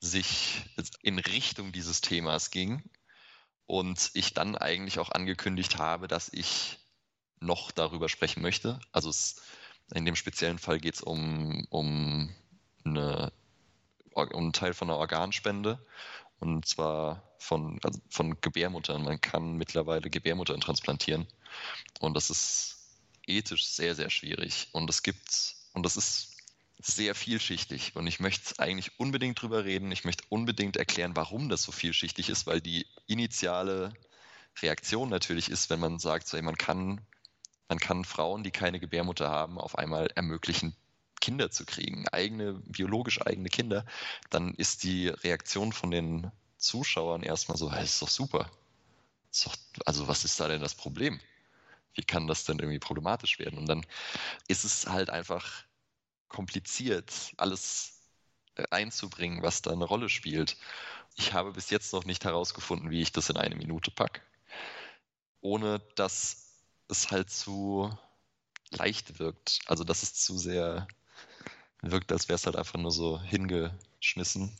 [0.00, 0.64] sich
[1.02, 2.82] in Richtung dieses Themas ging
[3.66, 6.78] und ich dann eigentlich auch angekündigt habe, dass ich
[7.40, 8.80] noch darüber sprechen möchte.
[8.92, 9.42] Also es,
[9.94, 12.34] in dem speziellen Fall geht es um, um,
[12.84, 13.32] eine,
[14.12, 15.84] um einen Teil von einer Organspende
[16.38, 19.04] und zwar von, also von Gebärmuttern.
[19.04, 21.26] Man kann mittlerweile Gebärmuttern transplantieren
[22.00, 22.76] und das ist
[23.26, 24.68] ethisch sehr, sehr schwierig.
[24.72, 26.35] Und es gibt, und das ist
[26.78, 29.90] sehr vielschichtig und ich möchte eigentlich unbedingt drüber reden.
[29.92, 33.94] Ich möchte unbedingt erklären, warum das so vielschichtig ist, weil die initiale
[34.62, 37.00] Reaktion natürlich ist, wenn man sagt, so, ey, man kann,
[37.68, 40.76] man kann Frauen, die keine Gebärmutter haben, auf einmal ermöglichen,
[41.20, 43.84] Kinder zu kriegen, eigene, biologisch eigene Kinder,
[44.30, 48.50] dann ist die Reaktion von den Zuschauern erstmal so, hey, ist doch super.
[49.32, 49.56] Ist doch,
[49.86, 51.18] also was ist da denn das Problem?
[51.94, 53.58] Wie kann das denn irgendwie problematisch werden?
[53.58, 53.84] Und dann
[54.46, 55.64] ist es halt einfach
[56.28, 58.00] kompliziert, alles
[58.56, 60.56] äh, einzubringen, was da eine Rolle spielt.
[61.16, 64.20] Ich habe bis jetzt noch nicht herausgefunden, wie ich das in eine Minute packe,
[65.40, 66.52] ohne dass
[66.88, 67.96] es halt zu
[68.70, 69.60] leicht wirkt.
[69.66, 70.86] Also dass es zu sehr
[71.82, 74.56] wirkt, als wäre es halt einfach nur so hingeschmissen.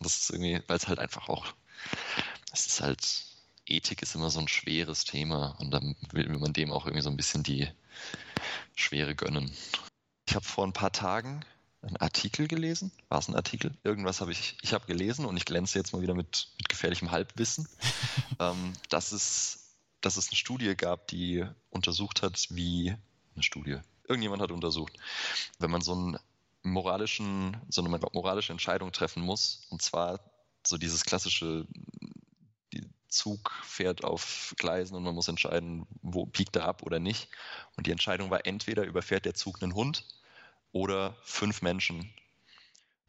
[0.00, 1.54] Das ist irgendwie, weil es halt einfach auch,
[2.52, 3.24] es ist halt
[3.66, 7.10] Ethik ist immer so ein schweres Thema und dann will man dem auch irgendwie so
[7.10, 7.68] ein bisschen die
[8.74, 9.56] Schwere gönnen.
[10.26, 11.44] Ich habe vor ein paar Tagen
[11.82, 12.92] einen Artikel gelesen.
[13.08, 13.76] War es ein Artikel?
[13.84, 17.10] Irgendwas habe ich, ich habe gelesen und ich glänze jetzt mal wieder mit, mit gefährlichem
[17.10, 17.68] Halbwissen,
[18.40, 22.94] ähm, dass, es, dass es eine Studie gab, die untersucht hat, wie
[23.34, 23.78] eine Studie.
[24.08, 24.94] Irgendjemand hat untersucht,
[25.58, 26.18] wenn man so einen
[26.62, 30.20] moralischen, so eine moralische Entscheidung treffen muss, und zwar
[30.66, 31.66] so dieses klassische,
[33.14, 37.28] Zug fährt auf Gleisen und man muss entscheiden, wo biegt er ab oder nicht.
[37.76, 40.06] Und die Entscheidung war entweder überfährt der Zug einen Hund
[40.72, 42.12] oder fünf Menschen.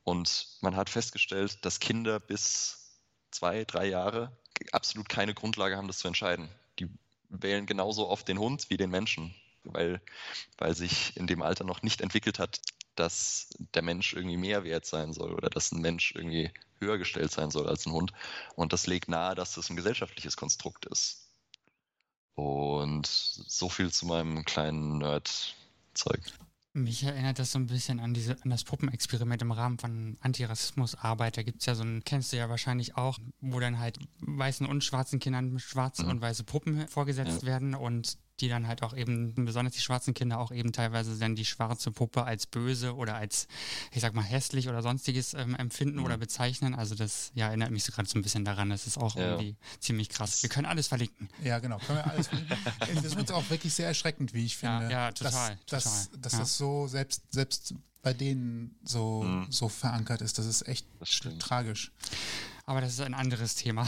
[0.03, 2.99] Und man hat festgestellt, dass Kinder bis
[3.31, 4.31] zwei, drei Jahre
[4.71, 6.49] absolut keine Grundlage haben, das zu entscheiden.
[6.79, 6.87] Die
[7.29, 10.01] wählen genauso oft den Hund wie den Menschen, weil,
[10.57, 12.61] weil sich in dem Alter noch nicht entwickelt hat,
[12.95, 17.31] dass der Mensch irgendwie mehr wert sein soll oder dass ein Mensch irgendwie höher gestellt
[17.31, 18.13] sein soll als ein Hund.
[18.55, 21.29] Und das legt nahe, dass das ein gesellschaftliches Konstrukt ist.
[22.35, 26.21] Und so viel zu meinem kleinen Nerd-Zeug.
[26.73, 31.37] Mich erinnert das so ein bisschen an, diese, an das Puppenexperiment im Rahmen von Antirassismusarbeit.
[31.37, 34.67] Da gibt es ja so ein, kennst du ja wahrscheinlich auch, wo dann halt weißen
[34.67, 36.09] und schwarzen Kindern schwarze mhm.
[36.09, 37.47] und weiße Puppen vorgesetzt ja.
[37.47, 41.35] werden und die dann halt auch eben, besonders die schwarzen Kinder auch eben teilweise dann
[41.35, 43.47] die schwarze Puppe als böse oder als,
[43.91, 46.05] ich sag mal, hässlich oder sonstiges ähm, empfinden mhm.
[46.05, 46.75] oder bezeichnen.
[46.75, 48.69] Also das ja, erinnert mich so gerade so ein bisschen daran.
[48.69, 49.31] Das ist auch ja.
[49.31, 50.43] irgendwie ziemlich krass.
[50.43, 51.29] Wir können alles verlinken.
[51.43, 51.77] Ja, genau.
[51.79, 52.57] Können wir alles verlinken.
[53.03, 54.85] das wird auch wirklich sehr erschreckend, wie ich finde.
[54.85, 55.57] Ja, ja total.
[55.67, 56.07] Dass, total.
[56.09, 56.39] dass, dass ja.
[56.39, 59.47] das so selbst, selbst bei denen so, mhm.
[59.49, 60.37] so verankert ist.
[60.37, 61.91] Das ist echt das tragisch.
[62.65, 63.87] Aber das ist ein anderes Thema.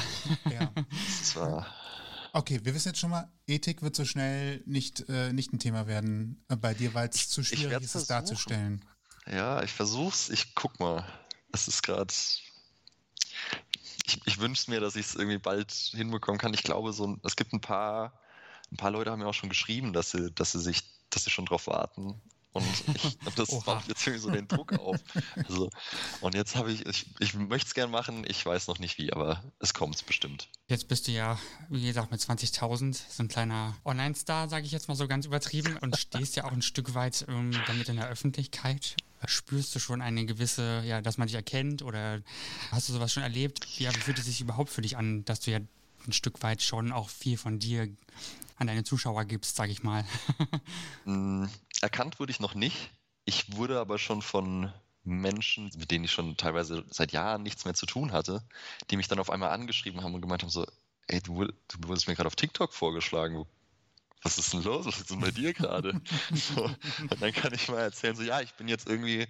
[0.50, 0.72] Ja.
[1.20, 1.68] Das war
[2.34, 5.88] Okay, wir wissen jetzt schon mal, Ethik wird so schnell nicht, äh, nicht ein Thema
[5.88, 8.84] werden äh, bei dir, weil es zu schwierig ist, es darzustellen.
[9.26, 11.06] Ja, ich versuch's, ich guck mal.
[11.52, 12.14] Es ist gerade.
[14.06, 16.54] Ich, ich wünsche mir, dass ich es irgendwie bald hinbekommen kann.
[16.54, 18.20] Ich glaube, so es gibt ein paar,
[18.72, 21.30] ein paar Leute haben mir auch schon geschrieben, dass sie, dass sie sich, dass sie
[21.32, 22.22] schon drauf warten.
[22.58, 24.98] Und ich, das macht jetzt irgendwie so den Druck auf.
[25.36, 25.70] Also,
[26.22, 29.14] und jetzt habe ich, ich, ich möchte es gerne machen, ich weiß noch nicht wie,
[29.14, 30.50] aber es kommt bestimmt.
[30.68, 31.40] Jetzt bist du ja,
[31.70, 35.78] wie gesagt, mit 20.000 so ein kleiner Online-Star, sage ich jetzt mal so ganz übertrieben,
[35.78, 38.96] und stehst ja auch ein Stück weit ähm, damit in der Öffentlichkeit.
[39.26, 42.22] Spürst du schon eine gewisse, ja, dass man dich erkennt oder
[42.72, 43.66] hast du sowas schon erlebt?
[43.80, 45.60] Ja, wie fühlt es sich überhaupt für dich an, dass du ja
[46.08, 47.90] ein Stück weit schon auch viel von dir
[48.58, 50.06] an deine Zuschauer gibst, sage ich mal?
[51.06, 51.46] Mm,
[51.82, 52.92] erkannt wurde ich noch nicht.
[53.24, 54.74] Ich wurde aber schon von
[55.06, 58.44] Menschen, mit denen ich schon teilweise seit Jahren nichts mehr zu tun hatte,
[58.92, 60.66] die mich dann auf einmal angeschrieben haben und gemeint haben so,
[61.08, 63.46] ey, du, du wurdest mir gerade auf TikTok vorgeschlagen.
[64.22, 64.86] Was ist denn los?
[64.86, 66.02] Was ist denn bei dir gerade?
[66.34, 69.28] so, und dann kann ich mal erzählen, so, ja, ich bin jetzt irgendwie,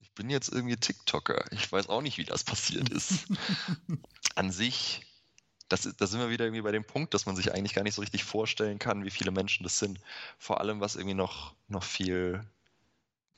[0.00, 1.44] ich bin jetzt irgendwie TikToker.
[1.52, 3.26] Ich weiß auch nicht, wie das passiert ist.
[4.34, 5.02] An sich
[5.74, 7.94] das, da sind wir wieder irgendwie bei dem Punkt, dass man sich eigentlich gar nicht
[7.94, 9.98] so richtig vorstellen kann, wie viele Menschen das sind.
[10.38, 12.44] Vor allem, was irgendwie noch, noch viel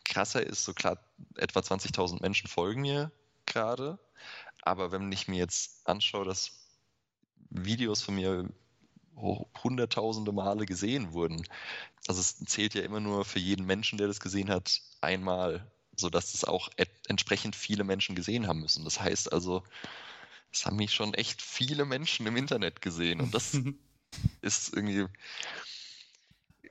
[0.05, 0.99] krasser ist, so klar,
[1.37, 3.11] etwa 20.000 Menschen folgen mir
[3.47, 3.99] gerade,
[4.63, 6.53] aber wenn ich mir jetzt anschaue, dass
[7.51, 8.49] Videos von mir
[9.63, 11.43] hunderttausende Male gesehen wurden,
[12.07, 16.35] also es zählt ja immer nur für jeden Menschen, der das gesehen hat, einmal, sodass
[16.35, 16.69] es auch
[17.09, 18.85] entsprechend viele Menschen gesehen haben müssen.
[18.85, 19.65] Das heißt also,
[20.53, 23.55] das haben mich schon echt viele Menschen im Internet gesehen und das
[24.41, 25.07] ist irgendwie,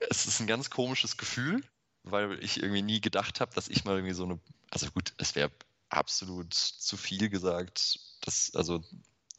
[0.09, 1.61] es ist ein ganz komisches Gefühl,
[2.03, 4.39] weil ich irgendwie nie gedacht habe, dass ich mal irgendwie so eine,
[4.71, 5.51] also gut, es wäre
[5.89, 8.83] absolut zu viel gesagt, dass, also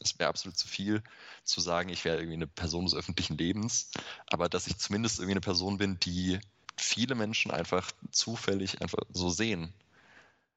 [0.00, 1.02] es wäre absolut zu viel
[1.44, 3.90] zu sagen, ich wäre irgendwie eine Person des öffentlichen Lebens,
[4.26, 6.38] aber dass ich zumindest irgendwie eine Person bin, die
[6.76, 9.72] viele Menschen einfach zufällig einfach so sehen.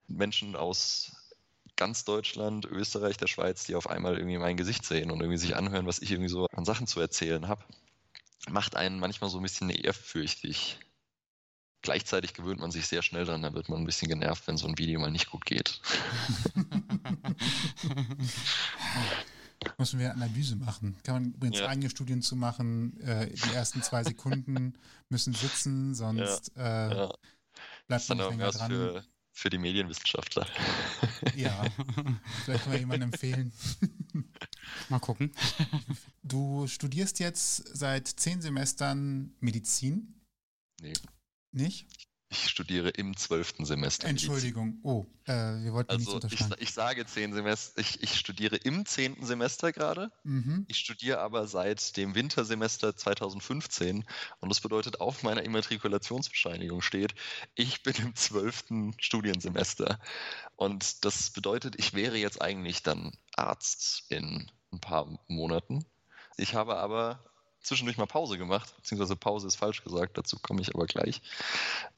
[0.07, 1.11] Menschen aus
[1.79, 5.55] ganz Deutschland, Österreich, der Schweiz, die auf einmal irgendwie mein Gesicht sehen und irgendwie sich
[5.55, 7.63] anhören, was ich irgendwie so an Sachen zu erzählen habe,
[8.49, 10.77] macht einen manchmal so ein bisschen ehrfürchtig.
[11.81, 14.67] Gleichzeitig gewöhnt man sich sehr schnell dran, dann wird man ein bisschen genervt, wenn so
[14.67, 15.79] ein Video mal nicht gut geht.
[19.77, 20.97] Müssen wir Analyse machen.
[21.03, 21.67] Kann man übrigens ja.
[21.67, 22.99] eigene Studien zu machen.
[22.99, 24.73] Äh, die ersten zwei Sekunden
[25.07, 26.89] müssen sitzen, sonst ja.
[26.89, 27.13] Äh, ja.
[27.87, 28.71] bleibt man nicht länger dran.
[28.71, 29.05] Für,
[29.39, 30.45] für die Medienwissenschaftler.
[31.35, 31.63] Ja,
[32.43, 33.53] vielleicht können wir jemanden empfehlen.
[34.89, 35.31] Mal gucken.
[36.21, 40.21] Du studierst jetzt seit zehn Semestern Medizin?
[40.81, 40.93] Nee.
[41.51, 41.87] Nicht?
[42.31, 44.07] Ich studiere im zwölften Semester.
[44.07, 46.53] Entschuldigung, oh, äh, wir wollten also nicht unterschreiben.
[46.57, 50.11] Ich, ich sage zehn Semester, ich, ich studiere im zehnten Semester gerade.
[50.23, 50.63] Mhm.
[50.67, 54.05] Ich studiere aber seit dem Wintersemester 2015
[54.41, 57.15] und das bedeutet, auf meiner Immatrikulationsbescheinigung steht,
[57.55, 59.99] ich bin im zwölften Studiensemester.
[60.55, 65.83] Und das bedeutet, ich wäre jetzt eigentlich dann Arzt in ein paar Monaten.
[66.37, 67.28] Ich habe aber
[67.61, 71.21] zwischendurch mal Pause gemacht, beziehungsweise Pause ist falsch gesagt, dazu komme ich aber gleich.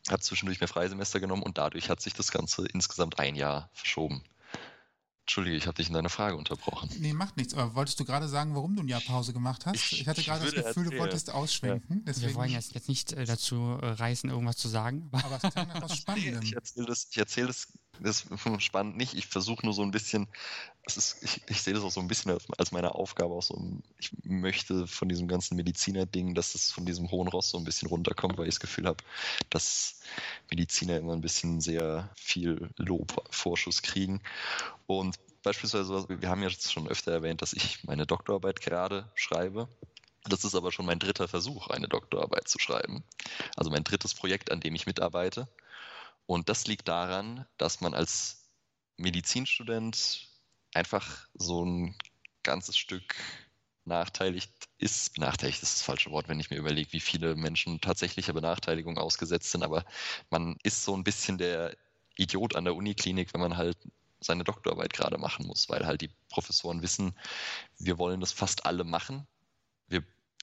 [0.09, 4.23] Habe zwischendurch mehr Freisemester genommen und dadurch hat sich das Ganze insgesamt ein Jahr verschoben.
[5.21, 6.89] Entschuldige, ich habe dich in deiner Frage unterbrochen.
[6.99, 7.53] Nee, macht nichts.
[7.53, 9.75] Aber wolltest du gerade sagen, warum du ein Jahr Pause gemacht hast?
[9.75, 10.89] Ich, ich hatte gerade das Gefühl, erzählen.
[10.89, 12.03] du wolltest ausschwenken.
[12.05, 12.21] Ja.
[12.21, 15.09] Wir wollen jetzt, jetzt nicht äh, dazu äh, reißen, irgendwas zu sagen.
[15.11, 16.41] Aber es klang nach was Spannendem.
[16.41, 17.67] Ich erzähle das, erzähl das
[17.99, 18.27] das ist
[18.63, 19.13] spannend nicht.
[19.13, 20.27] Ich versuche nur so ein bisschen,
[20.85, 24.11] ist, ich, ich, sehe das auch so ein bisschen als meine Aufgabe, auch so, ich
[24.23, 28.37] möchte von diesem ganzen Mediziner-Ding, dass es von diesem hohen Ross so ein bisschen runterkommt,
[28.37, 29.03] weil ich das Gefühl habe,
[29.49, 29.99] dass
[30.49, 34.21] Mediziner immer ein bisschen sehr viel Lobvorschuss kriegen.
[34.87, 39.67] Und beispielsweise, wir haben ja jetzt schon öfter erwähnt, dass ich meine Doktorarbeit gerade schreibe.
[40.25, 43.03] Das ist aber schon mein dritter Versuch, eine Doktorarbeit zu schreiben.
[43.55, 45.47] Also mein drittes Projekt, an dem ich mitarbeite.
[46.31, 48.49] Und das liegt daran, dass man als
[48.95, 50.29] Medizinstudent
[50.73, 51.97] einfach so ein
[52.43, 53.17] ganzes Stück
[53.83, 55.13] benachteiligt ist.
[55.15, 59.51] Benachteiligt ist das falsche Wort, wenn ich mir überlege, wie viele Menschen tatsächlicher Benachteiligung ausgesetzt
[59.51, 59.61] sind.
[59.61, 59.83] Aber
[60.29, 61.75] man ist so ein bisschen der
[62.15, 63.77] Idiot an der Uniklinik, wenn man halt
[64.21, 67.13] seine Doktorarbeit gerade machen muss, weil halt die Professoren wissen,
[67.77, 69.27] wir wollen das fast alle machen.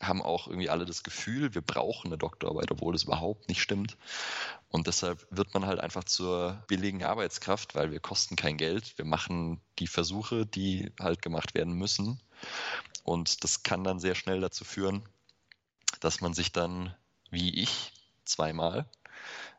[0.01, 3.97] Haben auch irgendwie alle das Gefühl, wir brauchen eine Doktorarbeit, obwohl das überhaupt nicht stimmt.
[4.69, 8.97] Und deshalb wird man halt einfach zur billigen Arbeitskraft, weil wir kosten kein Geld.
[8.97, 12.21] Wir machen die Versuche, die halt gemacht werden müssen.
[13.03, 15.09] Und das kann dann sehr schnell dazu führen,
[16.01, 16.95] dass man sich dann,
[17.31, 17.93] wie ich,
[18.25, 18.87] zweimal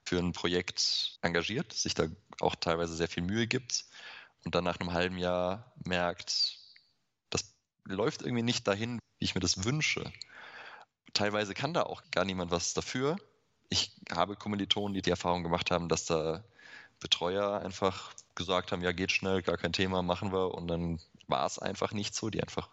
[0.04, 2.08] für ein Projekt engagiert, sich da
[2.40, 3.86] auch teilweise sehr viel Mühe gibt
[4.46, 6.58] und dann nach einem halben Jahr merkt,
[7.30, 10.12] das läuft irgendwie nicht dahin, wie ich mir das wünsche.
[11.14, 13.18] Teilweise kann da auch gar niemand was dafür.
[13.70, 16.44] Ich habe Kommilitonen, die die Erfahrung gemacht haben, dass da
[17.00, 20.54] Betreuer einfach gesagt haben, ja, geht schnell, gar kein Thema, machen wir.
[20.54, 22.70] Und dann war es einfach nicht so, die einfach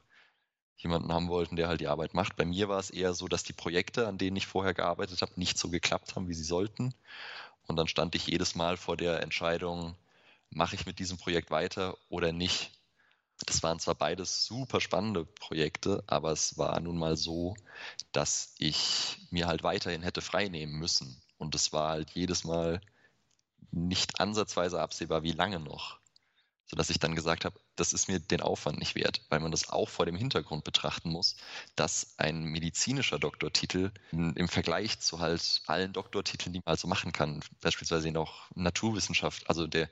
[0.79, 2.37] jemanden haben wollten, der halt die Arbeit macht.
[2.37, 5.33] Bei mir war es eher so, dass die Projekte, an denen ich vorher gearbeitet habe,
[5.37, 6.95] nicht so geklappt haben, wie sie sollten.
[7.67, 9.97] Und dann stand ich jedes Mal vor der Entscheidung,
[10.51, 12.71] mache ich mit diesem Projekt weiter oder nicht.
[13.45, 17.55] Das waren zwar beides super spannende Projekte, aber es war nun mal so,
[18.13, 21.21] dass ich mir halt weiterhin hätte frei nehmen müssen.
[21.37, 22.81] Und es war halt jedes Mal
[23.71, 25.99] nicht ansatzweise absehbar, wie lange noch.
[26.69, 29.69] Sodass ich dann gesagt habe, das ist mir den Aufwand nicht wert, weil man das
[29.69, 31.37] auch vor dem Hintergrund betrachten muss,
[31.77, 37.45] dass ein medizinischer Doktortitel im Vergleich zu halt allen Doktortiteln, die man also machen kann,
[37.61, 39.89] beispielsweise auch Naturwissenschaft, also der,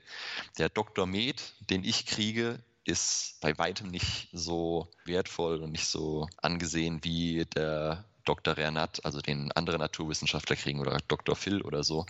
[0.57, 6.27] der Doktor Med, den ich kriege, ist bei weitem nicht so wertvoll und nicht so
[6.37, 8.57] angesehen wie der Dr.
[8.57, 11.35] Renat, also den andere Naturwissenschaftler kriegen oder Dr.
[11.35, 12.05] Phil oder so,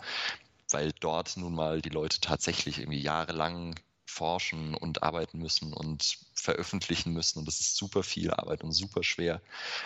[0.70, 3.74] weil dort nun mal die Leute tatsächlich irgendwie jahrelang
[4.06, 9.02] forschen und arbeiten müssen und veröffentlichen müssen und das ist super viel Arbeit und super
[9.02, 9.42] schwer,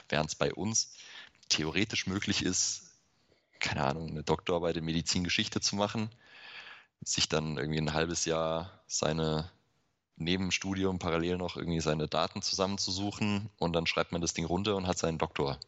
[0.08, 0.94] während es bei uns
[1.48, 2.90] theoretisch möglich ist,
[3.58, 6.10] keine Ahnung, eine Doktorarbeit in Medizingeschichte zu machen,
[7.02, 9.50] sich dann irgendwie ein halbes Jahr seine
[10.20, 14.76] neben Studium parallel noch irgendwie seine Daten zusammenzusuchen und dann schreibt man das Ding runter
[14.76, 15.58] und hat seinen Doktor.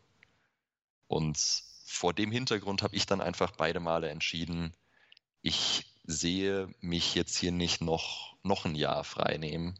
[1.08, 1.38] Und
[1.86, 4.72] vor dem Hintergrund habe ich dann einfach beide Male entschieden,
[5.40, 9.78] ich sehe mich jetzt hier nicht noch, noch ein Jahr frei nehmen,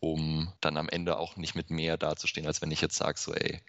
[0.00, 3.32] um dann am Ende auch nicht mit mehr dazustehen, als wenn ich jetzt sage, so,
[3.32, 3.60] ey,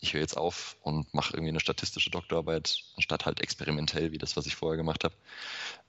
[0.00, 4.36] ich höre jetzt auf und mache irgendwie eine statistische Doktorarbeit, anstatt halt experimentell, wie das,
[4.36, 5.14] was ich vorher gemacht habe.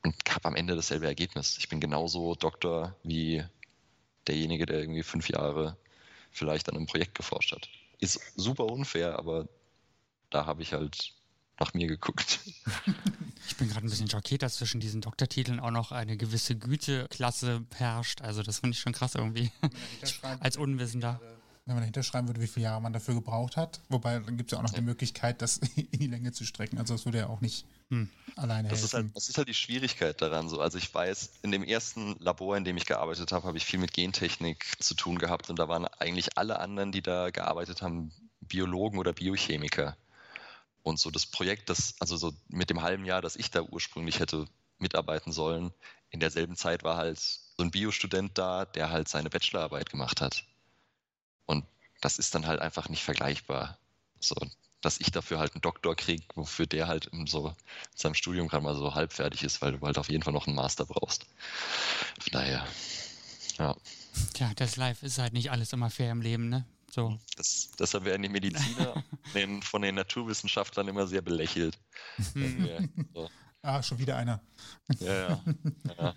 [0.03, 1.57] Und habe am Ende dasselbe Ergebnis.
[1.57, 3.43] Ich bin genauso Doktor wie
[4.27, 5.77] derjenige, der irgendwie fünf Jahre
[6.31, 7.69] vielleicht an einem Projekt geforscht hat.
[7.99, 9.47] Ist super unfair, aber
[10.29, 11.13] da habe ich halt
[11.59, 12.39] nach mir geguckt.
[13.47, 17.65] Ich bin gerade ein bisschen schockiert, dass zwischen diesen Doktortiteln auch noch eine gewisse Güteklasse
[17.75, 18.21] herrscht.
[18.21, 19.51] Also das finde ich schon krass irgendwie.
[20.41, 21.19] Als Unwissender
[21.67, 23.81] wenn man dahinter schreiben würde, wie viele Jahre man dafür gebraucht hat.
[23.89, 26.77] Wobei, dann gibt es ja auch noch die Möglichkeit, das in die Länge zu strecken.
[26.77, 28.09] Also das würde ja auch nicht hm.
[28.35, 28.85] alleine das helfen.
[28.85, 30.49] Ist halt, das ist halt die Schwierigkeit daran.
[30.49, 30.59] So.
[30.59, 33.79] Also ich weiß, in dem ersten Labor, in dem ich gearbeitet habe, habe ich viel
[33.79, 38.11] mit Gentechnik zu tun gehabt und da waren eigentlich alle anderen, die da gearbeitet haben,
[38.41, 39.95] Biologen oder Biochemiker.
[40.83, 44.19] Und so das Projekt, das, also so mit dem halben Jahr, das ich da ursprünglich
[44.19, 44.47] hätte
[44.79, 45.73] mitarbeiten sollen,
[46.09, 50.45] in derselben Zeit war halt so ein Biostudent da, der halt seine Bachelorarbeit gemacht hat.
[51.45, 51.65] Und
[52.01, 53.77] das ist dann halt einfach nicht vergleichbar.
[54.19, 54.35] So,
[54.87, 57.55] dass ich dafür halt einen Doktor kriege, wofür der halt in so in
[57.93, 60.47] seinem Studium gerade mal so halb fertig ist, weil du halt auf jeden Fall noch
[60.47, 61.25] einen Master brauchst.
[62.21, 62.65] Von daher,
[63.57, 63.75] ja.
[64.33, 66.65] Tja, das Life ist halt nicht alles immer fair im Leben, ne?
[66.89, 67.19] So.
[67.35, 71.77] Das, deshalb werden die Mediziner den, von den Naturwissenschaftlern immer sehr belächelt.
[73.13, 73.29] so.
[73.63, 74.41] Ah, schon wieder einer.
[74.99, 75.43] Ja, ja.
[75.97, 76.15] ja.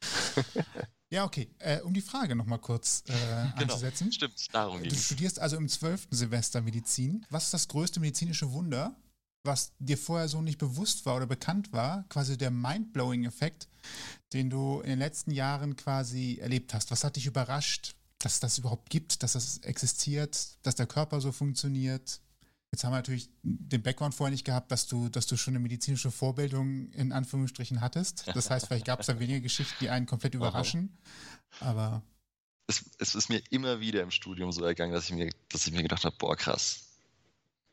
[1.10, 1.48] Ja, okay.
[1.58, 3.12] Äh, um die Frage nochmal kurz äh,
[3.58, 4.12] genau, anzusetzen.
[4.12, 7.26] Stimmt, darum Du studierst also im zwölften Semester Medizin.
[7.30, 8.96] Was ist das größte medizinische Wunder,
[9.42, 12.04] was dir vorher so nicht bewusst war oder bekannt war?
[12.08, 13.68] Quasi der Mindblowing-Effekt,
[14.32, 16.92] den du in den letzten Jahren quasi erlebt hast.
[16.92, 21.20] Was hat dich überrascht, dass es das überhaupt gibt, dass das existiert, dass der Körper
[21.20, 22.20] so funktioniert?
[22.72, 25.58] Jetzt haben wir natürlich den Background vorher nicht gehabt, dass du, dass du schon eine
[25.58, 28.28] medizinische Vorbildung in Anführungsstrichen hattest.
[28.28, 30.96] Das heißt, vielleicht gab es da weniger Geschichten, die einen komplett überraschen.
[31.58, 32.02] Aber.
[32.68, 35.72] Es, es, ist mir immer wieder im Studium so ergangen, dass ich mir, dass ich
[35.72, 36.90] mir gedacht habe, boah, krass,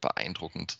[0.01, 0.79] beeindruckend,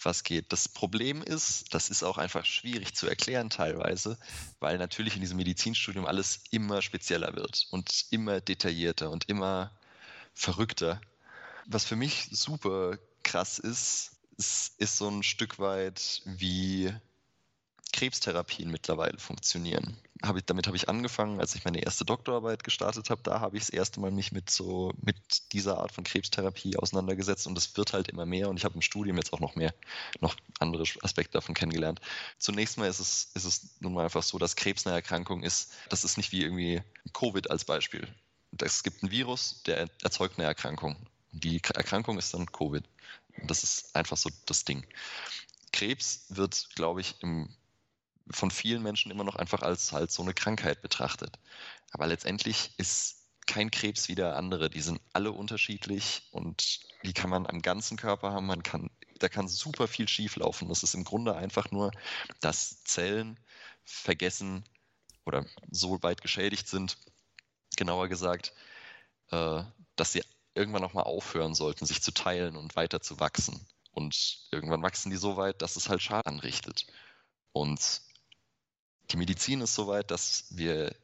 [0.00, 0.52] was geht.
[0.52, 4.18] Das Problem ist, das ist auch einfach schwierig zu erklären teilweise,
[4.60, 9.76] weil natürlich in diesem Medizinstudium alles immer spezieller wird und immer detaillierter und immer
[10.32, 11.00] verrückter.
[11.66, 16.92] Was für mich super krass ist, es ist so ein Stück weit wie
[17.92, 19.96] Krebstherapien mittlerweile funktionieren.
[20.22, 23.22] Hab ich, damit habe ich angefangen, als ich meine erste Doktorarbeit gestartet habe.
[23.22, 25.16] Da habe ich das erste Mal mich mit so mit
[25.52, 28.82] dieser Art von Krebstherapie auseinandergesetzt und es wird halt immer mehr und ich habe im
[28.82, 29.74] Studium jetzt auch noch mehr,
[30.20, 32.00] noch andere Aspekte davon kennengelernt.
[32.38, 35.72] Zunächst mal ist es, ist es nun mal einfach so, dass Krebs eine Erkrankung ist.
[35.88, 38.08] Das ist nicht wie irgendwie Covid als Beispiel.
[38.58, 40.96] Es gibt ein Virus, der erzeugt eine Erkrankung.
[41.32, 42.84] Die Erkrankung ist dann Covid.
[43.46, 44.86] Das ist einfach so das Ding.
[45.72, 47.48] Krebs wird, glaube ich, im,
[48.30, 51.38] von vielen Menschen immer noch einfach als halt so eine Krankheit betrachtet.
[51.90, 54.70] Aber letztendlich ist kein Krebs wie der andere.
[54.70, 58.46] Die sind alle unterschiedlich und die kann man am ganzen Körper haben.
[58.46, 60.68] Man kann, da kann super viel schieflaufen.
[60.68, 61.90] Das ist im Grunde einfach nur,
[62.40, 63.38] dass Zellen
[63.84, 64.64] vergessen
[65.24, 66.98] oder so weit geschädigt sind,
[67.76, 68.52] genauer gesagt,
[69.30, 69.62] äh,
[69.96, 70.22] dass sie
[70.54, 73.66] irgendwann auch mal aufhören sollten, sich zu teilen und weiter zu wachsen.
[73.92, 76.86] Und irgendwann wachsen die so weit, dass es halt Schaden anrichtet.
[77.52, 78.00] Und
[79.10, 80.94] die Medizin ist so weit, dass wir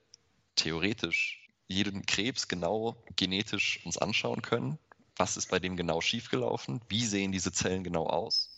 [0.57, 4.79] theoretisch jeden Krebs genau genetisch uns anschauen können.
[5.17, 6.81] Was ist bei dem genau schiefgelaufen?
[6.89, 8.51] Wie sehen diese Zellen genau aus?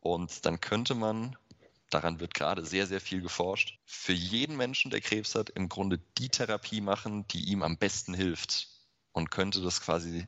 [0.00, 1.36] Und dann könnte man,
[1.90, 5.98] daran wird gerade sehr, sehr viel geforscht, für jeden Menschen, der Krebs hat, im Grunde
[6.18, 8.75] die Therapie machen, die ihm am besten hilft
[9.16, 10.26] und könnte das quasi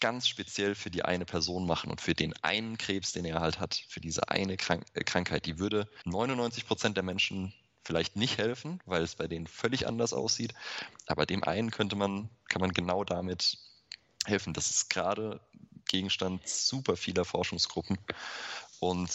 [0.00, 3.58] ganz speziell für die eine Person machen und für den einen Krebs, den er halt
[3.58, 5.44] hat, für diese eine Krank äh, Krankheit.
[5.44, 10.12] Die würde 99 Prozent der Menschen vielleicht nicht helfen, weil es bei denen völlig anders
[10.12, 10.54] aussieht.
[11.06, 13.58] Aber dem einen könnte man, kann man genau damit
[14.24, 14.54] helfen.
[14.54, 15.40] Das ist gerade
[15.88, 17.98] Gegenstand super vieler Forschungsgruppen.
[18.78, 19.10] Und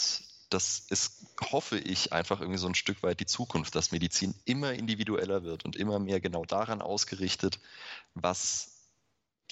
[0.49, 4.73] das ist, hoffe ich, einfach irgendwie so ein Stück weit die Zukunft, dass Medizin immer
[4.73, 7.59] individueller wird und immer mehr genau daran ausgerichtet,
[8.15, 8.72] was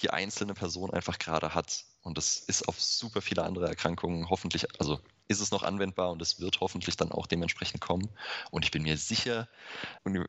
[0.02, 1.84] die einzelne Person einfach gerade hat.
[2.02, 6.20] Und das ist auf super viele andere Erkrankungen hoffentlich, also ist es noch anwendbar und
[6.20, 8.08] es wird hoffentlich dann auch dementsprechend kommen.
[8.50, 9.48] Und ich bin mir sicher,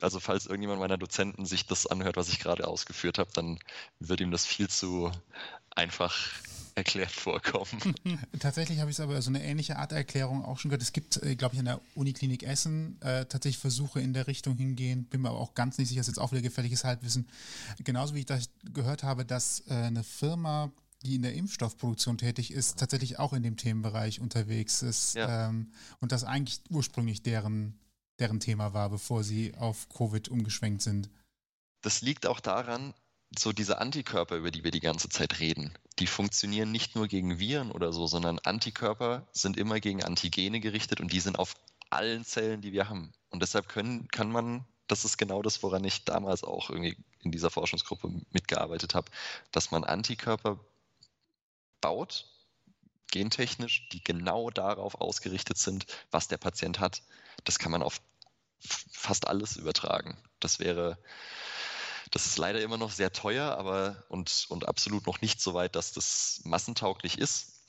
[0.01, 3.59] also falls irgendjemand meiner Dozenten sich das anhört, was ich gerade ausgeführt habe, dann
[3.99, 5.11] wird ihm das viel zu
[5.75, 6.15] einfach
[6.75, 7.95] erklärt vorkommen.
[8.39, 10.81] Tatsächlich habe ich es aber so eine ähnliche Art Erklärung auch schon gehört.
[10.81, 14.57] Es gibt, äh, glaube ich, in der Uniklinik Essen äh, tatsächlich Versuche in der Richtung
[14.57, 15.05] hingehen.
[15.05, 17.27] Bin mir aber auch ganz nicht sicher, ist jetzt auch wieder gefährliches Halbwissen.
[17.83, 20.71] Genauso wie ich das gehört habe, dass äh, eine Firma
[21.03, 25.49] die in der Impfstoffproduktion tätig ist, tatsächlich auch in dem Themenbereich unterwegs ist ja.
[25.49, 27.77] ähm, und das eigentlich ursprünglich deren,
[28.19, 31.09] deren Thema war, bevor sie auf Covid umgeschwenkt sind.
[31.81, 32.93] Das liegt auch daran,
[33.37, 37.39] so diese Antikörper, über die wir die ganze Zeit reden, die funktionieren nicht nur gegen
[37.39, 41.55] Viren oder so, sondern Antikörper sind immer gegen Antigene gerichtet und die sind auf
[41.89, 43.13] allen Zellen, die wir haben.
[43.29, 47.31] Und deshalb können, kann man, das ist genau das, woran ich damals auch irgendwie in
[47.31, 49.11] dieser Forschungsgruppe mitgearbeitet habe,
[49.51, 50.59] dass man Antikörper
[51.81, 52.27] baut,
[53.11, 57.03] gentechnisch, die genau darauf ausgerichtet sind, was der Patient hat.
[57.43, 58.01] Das kann man auf
[58.59, 60.17] fast alles übertragen.
[60.39, 60.97] Das wäre
[62.13, 65.75] das ist leider immer noch sehr teuer, aber und, und absolut noch nicht so weit,
[65.75, 67.65] dass das massentauglich ist.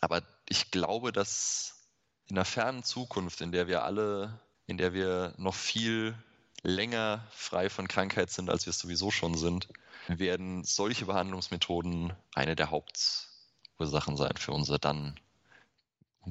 [0.00, 1.86] Aber ich glaube, dass
[2.26, 6.16] in der fernen Zukunft, in der wir alle, in der wir noch viel
[6.62, 9.68] länger frei von Krankheit sind, als wir es sowieso schon sind,
[10.08, 15.20] werden solche Behandlungsmethoden eine der Hauptursachen sein für unser dann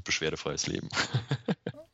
[0.03, 0.89] beschwerdefreies Leben.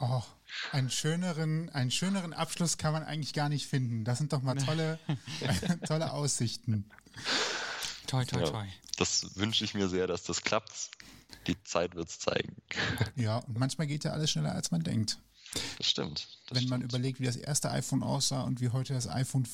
[0.03, 0.23] Oh,
[0.71, 4.03] einen schöneren, einen schöneren Abschluss kann man eigentlich gar nicht finden.
[4.03, 4.97] Das sind doch mal tolle,
[5.87, 6.89] tolle Aussichten.
[8.07, 8.65] Toi, toi, toi.
[8.65, 10.89] Ja, das wünsche ich mir sehr, dass das klappt.
[11.45, 12.55] Die Zeit wird es zeigen.
[13.15, 15.19] Ja, und manchmal geht ja alles schneller, als man denkt.
[15.77, 16.27] Das stimmt.
[16.47, 16.93] Das Wenn man stimmt.
[16.93, 19.45] überlegt, wie das erste iPhone aussah und wie heute das iPhone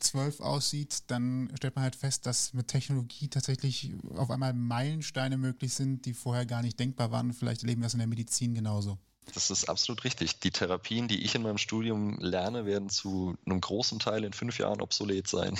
[0.00, 5.74] 12 aussieht, dann stellt man halt fest, dass mit Technologie tatsächlich auf einmal Meilensteine möglich
[5.74, 7.32] sind, die vorher gar nicht denkbar waren.
[7.32, 8.98] Vielleicht erleben wir das in der Medizin genauso.
[9.34, 10.40] Das ist absolut richtig.
[10.40, 14.58] Die Therapien, die ich in meinem Studium lerne, werden zu einem großen Teil in fünf
[14.58, 15.58] Jahren obsolet sein.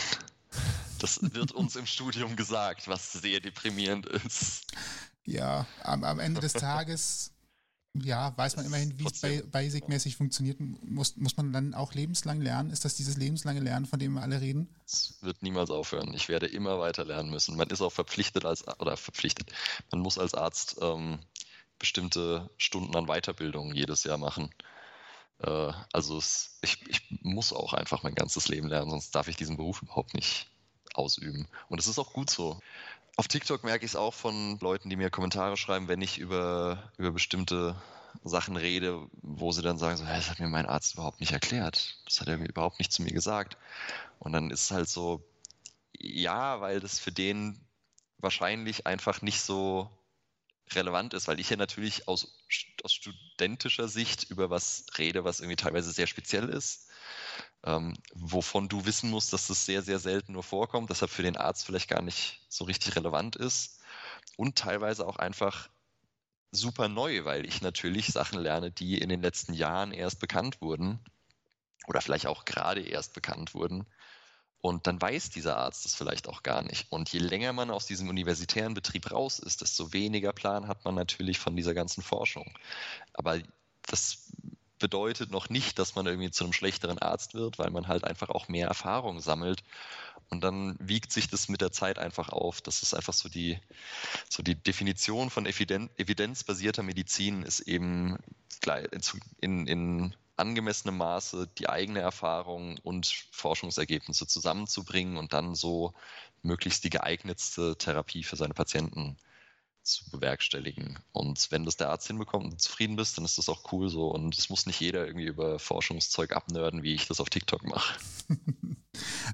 [0.99, 4.72] Das wird uns im Studium gesagt, was sehr deprimierend ist.
[5.26, 7.32] Ja, am, am Ende des Tages
[8.05, 9.20] ja, weiß man immerhin, wie es
[9.51, 10.59] Basic-mäßig funktioniert.
[10.61, 12.70] Muss, muss man dann auch lebenslang lernen?
[12.70, 14.68] Ist das dieses lebenslange Lernen, von dem wir alle reden?
[14.84, 16.14] Es wird niemals aufhören.
[16.14, 17.57] Ich werde immer weiter lernen müssen.
[17.57, 19.53] Man ist auch verpflichtet als, oder verpflichtet,
[19.90, 21.18] man muss als Arzt ähm,
[21.78, 24.51] bestimmte Stunden an Weiterbildung jedes Jahr machen.
[25.38, 29.36] Äh, also es, ich, ich muss auch einfach mein ganzes Leben lernen, sonst darf ich
[29.36, 30.49] diesen Beruf überhaupt nicht
[30.94, 31.49] ausüben.
[31.68, 32.61] Und es ist auch gut so.
[33.19, 36.93] Auf TikTok merke ich es auch von Leuten, die mir Kommentare schreiben, wenn ich über,
[36.99, 37.75] über bestimmte
[38.23, 41.99] Sachen rede, wo sie dann sagen, so, das hat mir mein Arzt überhaupt nicht erklärt.
[42.05, 43.57] Das hat er mir überhaupt nicht zu mir gesagt.
[44.19, 45.27] Und dann ist es halt so,
[45.99, 47.59] ja, weil das für den
[48.19, 49.91] wahrscheinlich einfach nicht so
[50.75, 52.37] relevant ist, weil ich ja natürlich aus,
[52.83, 56.87] aus studentischer Sicht über was rede, was irgendwie teilweise sehr speziell ist
[57.67, 61.37] ähm, wovon du wissen musst, dass das sehr, sehr selten nur vorkommt, deshalb für den
[61.37, 63.81] Arzt vielleicht gar nicht so richtig relevant ist
[64.37, 65.69] und teilweise auch einfach
[66.53, 71.01] super neu, weil ich natürlich Sachen lerne, die in den letzten Jahren erst bekannt wurden
[71.89, 73.87] oder vielleicht auch gerade erst bekannt wurden.
[74.61, 76.91] Und dann weiß dieser Arzt das vielleicht auch gar nicht.
[76.91, 80.95] Und je länger man aus diesem universitären Betrieb raus ist, desto weniger Plan hat man
[80.95, 82.51] natürlich von dieser ganzen Forschung.
[83.12, 83.39] Aber
[83.83, 84.33] das
[84.79, 88.29] bedeutet noch nicht, dass man irgendwie zu einem schlechteren Arzt wird, weil man halt einfach
[88.29, 89.62] auch mehr Erfahrung sammelt.
[90.29, 92.61] Und dann wiegt sich das mit der Zeit einfach auf.
[92.61, 93.59] Das ist einfach so die,
[94.29, 98.18] so die Definition von evidenzbasierter Medizin ist eben
[99.41, 105.95] in, in angemessenem Maße die eigene Erfahrung und Forschungsergebnisse zusammenzubringen und dann so
[106.43, 109.16] möglichst die geeignetste Therapie für seine Patienten
[109.87, 110.99] zu bewerkstelligen.
[111.12, 113.89] Und wenn das der Arzt hinbekommt und du zufrieden bist, dann ist das auch cool
[113.89, 114.09] so.
[114.09, 117.99] Und es muss nicht jeder irgendwie über Forschungszeug abnörden, wie ich das auf TikTok mache.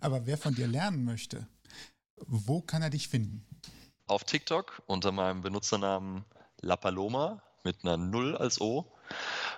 [0.00, 1.48] Aber wer von dir lernen möchte,
[2.16, 3.46] wo kann er dich finden?
[4.06, 6.24] Auf TikTok unter meinem Benutzernamen
[6.60, 8.92] La Paloma mit einer Null als O.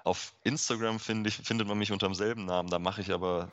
[0.05, 2.71] Auf Instagram find ich, findet man mich unter demselben Namen.
[2.71, 3.51] Da mache ich aber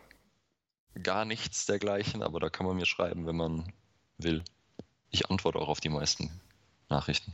[1.01, 3.73] gar nichts dergleichen, aber da kann man mir schreiben, wenn man
[4.17, 4.43] will.
[5.09, 6.29] Ich antworte auch auf die meisten
[6.91, 7.33] Nachrichten.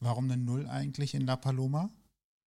[0.00, 1.90] Warum eine Null eigentlich in La Paloma?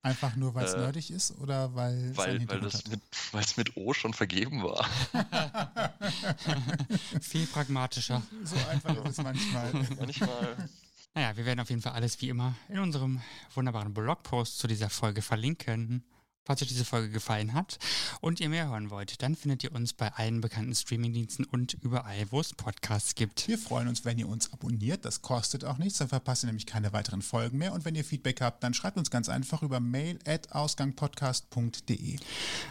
[0.01, 2.99] Einfach nur, weil es äh, nerdig ist oder weil weil, weil das mit,
[3.39, 4.86] es mit O schon vergeben war.
[7.22, 8.22] Viel pragmatischer.
[8.43, 9.72] So einfach ist es manchmal.
[9.97, 10.70] manchmal.
[11.14, 13.22] Naja, wir werden auf jeden Fall alles wie immer in unserem
[13.54, 16.04] wunderbaren Blogpost zu dieser Folge verlinken.
[16.46, 17.80] Falls euch diese Folge gefallen hat
[18.20, 22.26] und ihr mehr hören wollt, dann findet ihr uns bei allen bekannten Streamingdiensten und überall,
[22.32, 23.48] wo es Podcasts gibt.
[23.48, 25.06] Wir freuen uns, wenn ihr uns abonniert.
[25.06, 27.72] Das kostet auch nichts, dann verpasst ihr nämlich keine weiteren Folgen mehr.
[27.72, 32.20] Und wenn ihr Feedback habt, dann schreibt uns ganz einfach über mail at ausgangpodcast.de.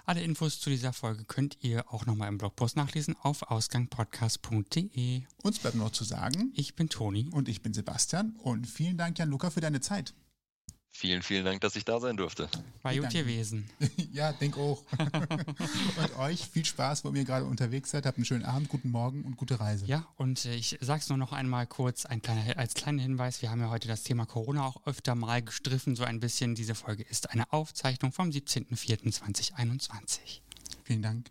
[0.05, 5.23] Alle Infos zu dieser Folge könnt ihr auch nochmal im Blogpost nachlesen auf ausgangpodcast.de.
[5.43, 9.19] Uns bleibt noch zu sagen, ich bin Toni und ich bin Sebastian und vielen Dank,
[9.19, 10.13] Jan Luca, für deine Zeit.
[10.95, 12.51] Vielen, vielen Dank, dass ich da sein durfte.
[12.83, 13.69] War gut gewesen.
[14.13, 14.83] ja, denk auch.
[14.99, 18.05] und euch viel Spaß, wo ihr gerade unterwegs seid.
[18.05, 19.87] Habt einen schönen Abend, guten Morgen und gute Reise.
[19.87, 23.41] Ja, und äh, ich sag's nur noch einmal kurz ein kleiner, als kleinen Hinweis.
[23.41, 26.55] Wir haben ja heute das Thema Corona auch öfter mal gestriffen, so ein bisschen.
[26.55, 30.41] Diese Folge ist eine Aufzeichnung vom 17.04.2021.
[30.85, 31.31] Vielen Dank.